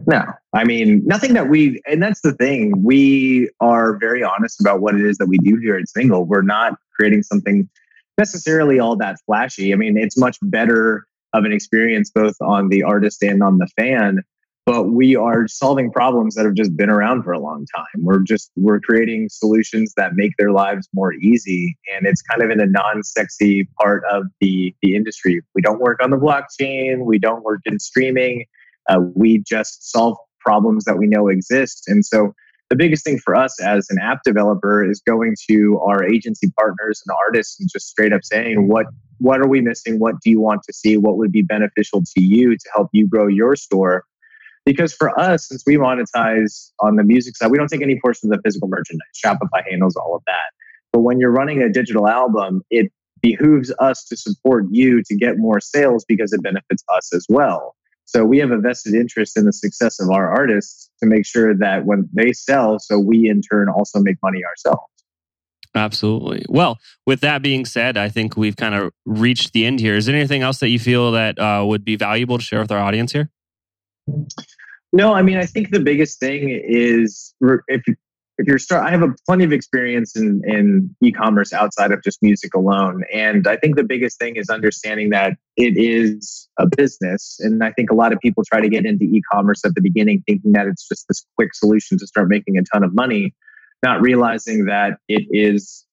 No, 0.08 0.24
I 0.54 0.64
mean, 0.64 1.04
nothing 1.06 1.34
that 1.34 1.50
we, 1.50 1.82
and 1.86 2.02
that's 2.02 2.22
the 2.22 2.34
thing. 2.34 2.84
We 2.84 3.50
are 3.60 3.98
very 3.98 4.24
honest 4.24 4.60
about 4.62 4.82
what 4.82 4.96
it 4.96 5.06
is 5.06 5.18
that 5.18 5.28
we 5.28 5.38
do 5.40 5.58
here 5.58 5.76
at 5.76 5.88
Single. 5.90 6.26
We're 6.26 6.42
not 6.42 6.78
creating 6.96 7.24
something 7.24 7.70
necessarily 8.18 8.80
all 8.80 8.96
that 8.98 9.18
flashy. 9.26 9.74
I 9.74 9.76
mean, 9.76 9.98
it's 9.98 10.18
much 10.18 10.38
better 10.42 11.06
of 11.34 11.44
an 11.44 11.52
experience 11.52 12.10
both 12.14 12.36
on 12.42 12.70
the 12.70 12.84
artist 12.84 13.22
and 13.24 13.44
on 13.44 13.58
the 13.58 13.68
fan, 13.78 14.22
but 14.66 14.86
we 14.86 15.16
are 15.16 15.48
solving 15.48 15.92
problems 15.92 16.36
that 16.36 16.46
have 16.46 16.54
just 16.54 16.76
been 16.78 16.90
around 16.90 17.24
for 17.24 17.34
a 17.34 17.40
long 17.40 17.66
time. 17.76 18.04
We're 18.04 18.24
just, 18.24 18.52
we're 18.56 18.80
creating 18.80 19.28
solutions 19.30 19.94
that 19.98 20.14
make 20.16 20.32
their 20.38 20.52
lives 20.52 20.88
more 20.94 21.14
easy. 21.14 21.78
And 21.94 22.08
it's 22.08 22.22
kind 22.22 22.42
of 22.42 22.50
in 22.52 22.60
a 22.62 22.66
non 22.66 23.04
sexy 23.04 23.68
part 23.80 24.04
of 24.10 24.24
the, 24.40 24.74
the 24.82 24.96
industry. 24.96 25.42
We 25.54 25.62
don't 25.62 25.80
work 25.80 26.00
on 26.02 26.10
the 26.10 26.18
blockchain. 26.18 27.06
We 27.06 27.20
don't 27.20 27.44
work 27.44 27.62
in 27.66 27.80
streaming 27.80 28.46
uh, 28.90 29.00
we 29.16 29.40
just 29.40 29.92
solve 29.92 30.18
problems 30.40 30.84
that 30.86 30.98
we 30.98 31.08
know 31.08 31.28
exist. 31.28 31.84
And 31.88 32.06
so 32.06 32.34
the 32.70 32.76
biggest 32.76 33.04
thing 33.04 33.20
for 33.20 33.36
us 33.36 33.60
as 33.62 33.88
an 33.90 33.98
app 34.02 34.20
developer 34.24 34.84
is 34.90 35.02
going 35.06 35.36
to 35.50 35.80
our 35.80 36.04
agency 36.04 36.52
partners 36.58 37.02
and 37.06 37.16
artists 37.26 37.60
and 37.60 37.70
just 37.72 37.88
straight 37.88 38.14
up 38.14 38.24
saying 38.24 38.68
what 38.68 38.88
what 39.20 39.40
are 39.40 39.48
we 39.48 39.62
missing? 39.62 39.98
What 39.98 40.16
do 40.22 40.30
you 40.30 40.42
want 40.42 40.64
to 40.64 40.74
see? 40.74 40.98
What 40.98 41.18
would 41.18 41.32
be 41.32 41.42
beneficial 41.42 42.02
to 42.02 42.22
you 42.22 42.58
to 42.58 42.70
help 42.76 42.90
you 42.92 43.08
grow 43.08 43.28
your 43.28 43.56
store? 43.56 44.04
Because 44.66 44.94
for 44.94 45.18
us 45.18 45.48
since 45.48 45.64
we 45.66 45.78
monetize 45.78 46.72
on 46.80 46.96
the 46.96 47.04
music 47.04 47.38
side 47.38 47.52
we 47.52 47.58
don't 47.58 47.70
take 47.70 47.84
any 47.84 48.00
portion 48.02 48.32
of 48.32 48.38
the 48.38 48.42
physical 48.44 48.68
merchandise. 48.68 49.08
Shopify 49.24 49.64
handles 49.70 49.96
all 49.96 50.16
of 50.16 50.24
that. 50.26 50.52
But 50.92 51.02
when 51.02 51.20
you're 51.20 51.32
running 51.32 51.62
a 51.62 51.70
digital 51.70 52.08
album 52.08 52.64
it 52.72 52.92
behooves 53.22 53.74
us 53.80 54.04
to 54.06 54.18
support 54.18 54.66
you 54.70 55.02
to 55.04 55.16
get 55.16 55.38
more 55.38 55.60
sales 55.60 56.04
because 56.08 56.34
it 56.34 56.44
benefits 56.44 56.84
us 56.96 57.14
as 57.14 57.26
well 57.30 57.76
so 58.06 58.24
we 58.24 58.38
have 58.38 58.52
a 58.52 58.58
vested 58.58 58.94
interest 58.94 59.38
in 59.38 59.46
the 59.46 59.54
success 59.54 60.00
of 60.00 60.10
our 60.10 60.30
artists 60.30 60.90
to 61.02 61.10
make 61.10 61.26
sure 61.26 61.56
that 61.58 61.86
when 61.86 62.08
they 62.14 62.32
sell, 62.32 62.80
so 62.80 63.00
we 63.00 63.30
in 63.30 63.42
turn 63.42 63.68
also 63.68 64.00
make 64.00 64.18
money 64.24 64.42
ourselves. 64.46 64.84
Absolutely. 65.76 66.46
Well, 66.48 66.78
with 67.06 67.20
that 67.22 67.42
being 67.42 67.66
said, 67.66 67.98
I 67.98 68.08
think 68.08 68.38
we've 68.38 68.56
kind 68.56 68.76
of 68.76 68.94
reached 69.06 69.52
the 69.52 69.66
end 69.66 69.82
here. 69.82 69.96
Is 69.96 70.06
there 70.06 70.16
anything 70.16 70.42
else 70.42 70.60
that 70.60 70.70
you 70.70 70.80
feel 70.80 71.12
that 71.12 71.38
uh, 71.38 71.66
would 71.68 71.84
be 71.84 71.98
valuable 71.98 72.38
to 72.38 72.44
share 72.44 72.62
with 72.62 72.72
our 72.72 72.80
audience 72.80 73.12
here? 73.12 73.30
No, 74.94 75.14
I 75.14 75.22
mean, 75.22 75.38
I 75.38 75.46
think 75.46 75.72
the 75.72 75.82
biggest 75.82 76.20
thing 76.20 76.50
is 76.50 77.34
if 77.68 77.84
if 78.38 78.48
you're 78.48 78.60
start, 78.60 78.86
I 78.86 78.92
have 78.92 79.02
a 79.02 79.16
plenty 79.26 79.46
of 79.46 79.54
experience 79.54 80.16
in, 80.16 80.42
in 80.46 80.96
e-commerce 81.02 81.54
outside 81.54 81.92
of 81.92 82.04
just 82.04 82.22
music 82.22 82.54
alone. 82.54 83.04
And 83.14 83.48
I 83.48 83.56
think 83.56 83.78
the 83.78 83.84
biggest 83.84 84.20
thing 84.20 84.36
is 84.36 84.50
understanding 84.50 85.12
that 85.12 85.34
it 85.56 85.78
is 85.78 86.50
a 86.60 86.68
business. 86.68 87.38
And 87.40 87.64
I 87.64 87.72
think 87.72 87.92
a 87.92 87.96
lot 87.96 88.12
of 88.12 88.20
people 88.20 88.44
try 88.44 88.60
to 88.60 88.68
get 88.68 88.86
into 88.86 89.06
e-commerce 89.06 89.64
at 89.64 89.74
the 89.76 89.82
beginning 89.82 90.24
thinking 90.28 90.52
that 90.52 90.68
it's 90.68 90.88
just 90.88 91.06
this 91.08 91.26
quick 91.38 91.54
solution 91.54 91.98
to 91.98 92.08
start 92.08 92.28
making 92.28 92.58
a 92.58 92.64
ton 92.74 92.84
of 92.84 92.94
money, 92.94 93.34
not 93.84 94.02
realizing 94.02 94.66
that 94.66 94.98
it 95.08 95.26
is 95.32 95.86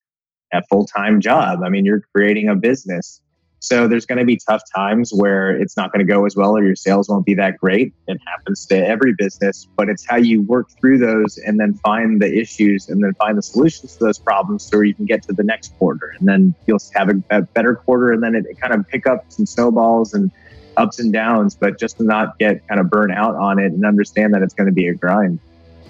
a 0.53 0.63
full-time 0.69 1.21
job. 1.21 1.61
I 1.65 1.69
mean, 1.69 1.85
you're 1.85 2.03
creating 2.15 2.49
a 2.49 2.57
business. 2.57 3.21
So 3.63 3.87
there's 3.87 4.07
going 4.07 4.19
to 4.19 4.25
be 4.25 4.37
tough 4.37 4.63
times 4.75 5.13
where 5.15 5.53
it's 5.53 5.77
not 5.77 5.93
going 5.93 6.05
to 6.05 6.13
go 6.13 6.27
as 6.27 6.35
well 6.35 6.57
or 6.57 6.65
your 6.65 6.75
sales 6.75 7.09
won't 7.09 7.25
be 7.25 7.35
that 7.35 7.59
great. 7.59 7.95
It 8.09 8.21
happens 8.27 8.67
to 8.67 8.77
every 8.77 9.15
business, 9.15 9.69
but 9.77 9.89
it's 9.89 10.05
how 10.05 10.17
you 10.17 10.43
work 10.43 10.69
through 10.81 10.99
those 10.99 11.39
and 11.39 11.61
then 11.61 11.75
find 11.75 12.21
the 12.21 12.27
issues 12.27 12.89
and 12.89 13.03
then 13.05 13.15
find 13.15 13.39
the 13.39 13.43
solutions 13.43 13.95
to 13.99 14.05
those 14.07 14.19
problems 14.19 14.65
so 14.65 14.81
you 14.81 14.95
can 14.95 15.07
get 15.07 15.23
to 15.23 15.33
the 15.33 15.45
next 15.45 15.79
quarter. 15.79 16.13
And 16.19 16.29
then 16.29 16.57
you'll 16.67 16.81
have 16.95 17.09
a, 17.09 17.23
a 17.31 17.43
better 17.43 17.77
quarter 17.77 18.11
and 18.11 18.21
then 18.21 18.35
it, 18.35 18.47
it 18.47 18.61
kind 18.61 18.75
of 18.75 18.87
pick 18.89 19.07
up 19.07 19.27
some 19.29 19.47
snowballs 19.47 20.13
and 20.13 20.33
ups 20.77 20.99
and 20.99 21.13
downs, 21.13 21.55
but 21.55 21.79
just 21.79 21.99
to 21.99 22.03
not 22.03 22.41
get 22.41 22.67
kind 22.67 22.81
of 22.81 22.91
burnt 22.91 23.13
out 23.13 23.37
on 23.37 23.61
it 23.61 23.67
and 23.67 23.87
understand 23.87 24.35
that 24.35 24.43
it's 24.43 24.55
going 24.55 24.67
to 24.67 24.73
be 24.73 24.89
a 24.89 24.95
grind. 24.95 25.39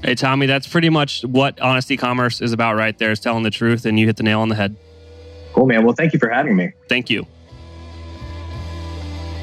Hey, 0.04 0.14
Tommy, 0.14 0.44
that's 0.44 0.66
pretty 0.66 0.90
much 0.90 1.22
what 1.22 1.58
Honest 1.58 1.90
E-commerce 1.90 2.42
is 2.42 2.52
about 2.52 2.76
right 2.76 2.98
there 2.98 3.12
is 3.12 3.20
telling 3.20 3.44
the 3.44 3.50
truth 3.50 3.86
and 3.86 3.98
you 3.98 4.04
hit 4.04 4.18
the 4.18 4.24
nail 4.24 4.40
on 4.40 4.50
the 4.50 4.56
head. 4.56 4.76
Cool, 5.54 5.64
man. 5.64 5.86
Well, 5.86 5.94
thank 5.94 6.12
you 6.12 6.18
for 6.18 6.28
having 6.28 6.54
me. 6.54 6.72
Thank 6.90 7.08
you. 7.08 7.26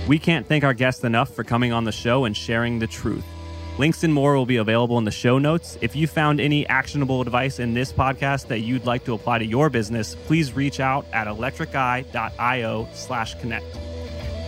We 0.10 0.18
can't 0.18 0.48
thank 0.48 0.64
our 0.64 0.74
guests 0.74 1.04
enough 1.04 1.30
for 1.36 1.44
coming 1.44 1.72
on 1.72 1.84
the 1.84 1.92
show 1.92 2.26
and 2.26 2.36
sharing 2.36 2.80
the 2.80 2.88
truth. 2.88 3.24
Links 3.78 4.04
and 4.04 4.12
more 4.12 4.36
will 4.36 4.48
be 4.48 4.56
available 4.56 4.98
in 4.98 5.04
the 5.04 5.12
show 5.12 5.38
notes. 5.38 5.78
If 5.82 5.96
you 5.96 6.08
found 6.08 6.42
any 6.42 6.68
actionable 6.68 7.22
advice 7.22 7.60
in 7.60 7.76
this 7.76 7.94
podcast 7.94 8.48
that 8.48 8.62
you'd 8.62 8.88
like 8.88 9.06
to 9.06 9.14
apply 9.14 9.38
to 9.38 9.46
your 9.46 9.70
business, 9.70 10.16
please 10.26 10.54
reach 10.54 10.80
out 10.80 11.06
at 11.14 11.28
electriceye.io 11.28 12.88
slash 12.92 13.40
connect. 13.40 13.68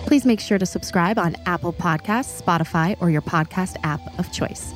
Please 0.08 0.26
make 0.26 0.40
sure 0.40 0.58
to 0.58 0.66
subscribe 0.66 1.20
on 1.20 1.36
Apple 1.46 1.74
Podcasts, 1.74 2.42
Spotify, 2.42 3.00
or 3.00 3.12
your 3.12 3.22
podcast 3.22 3.78
app 3.84 4.02
of 4.18 4.32
choice. 4.32 4.74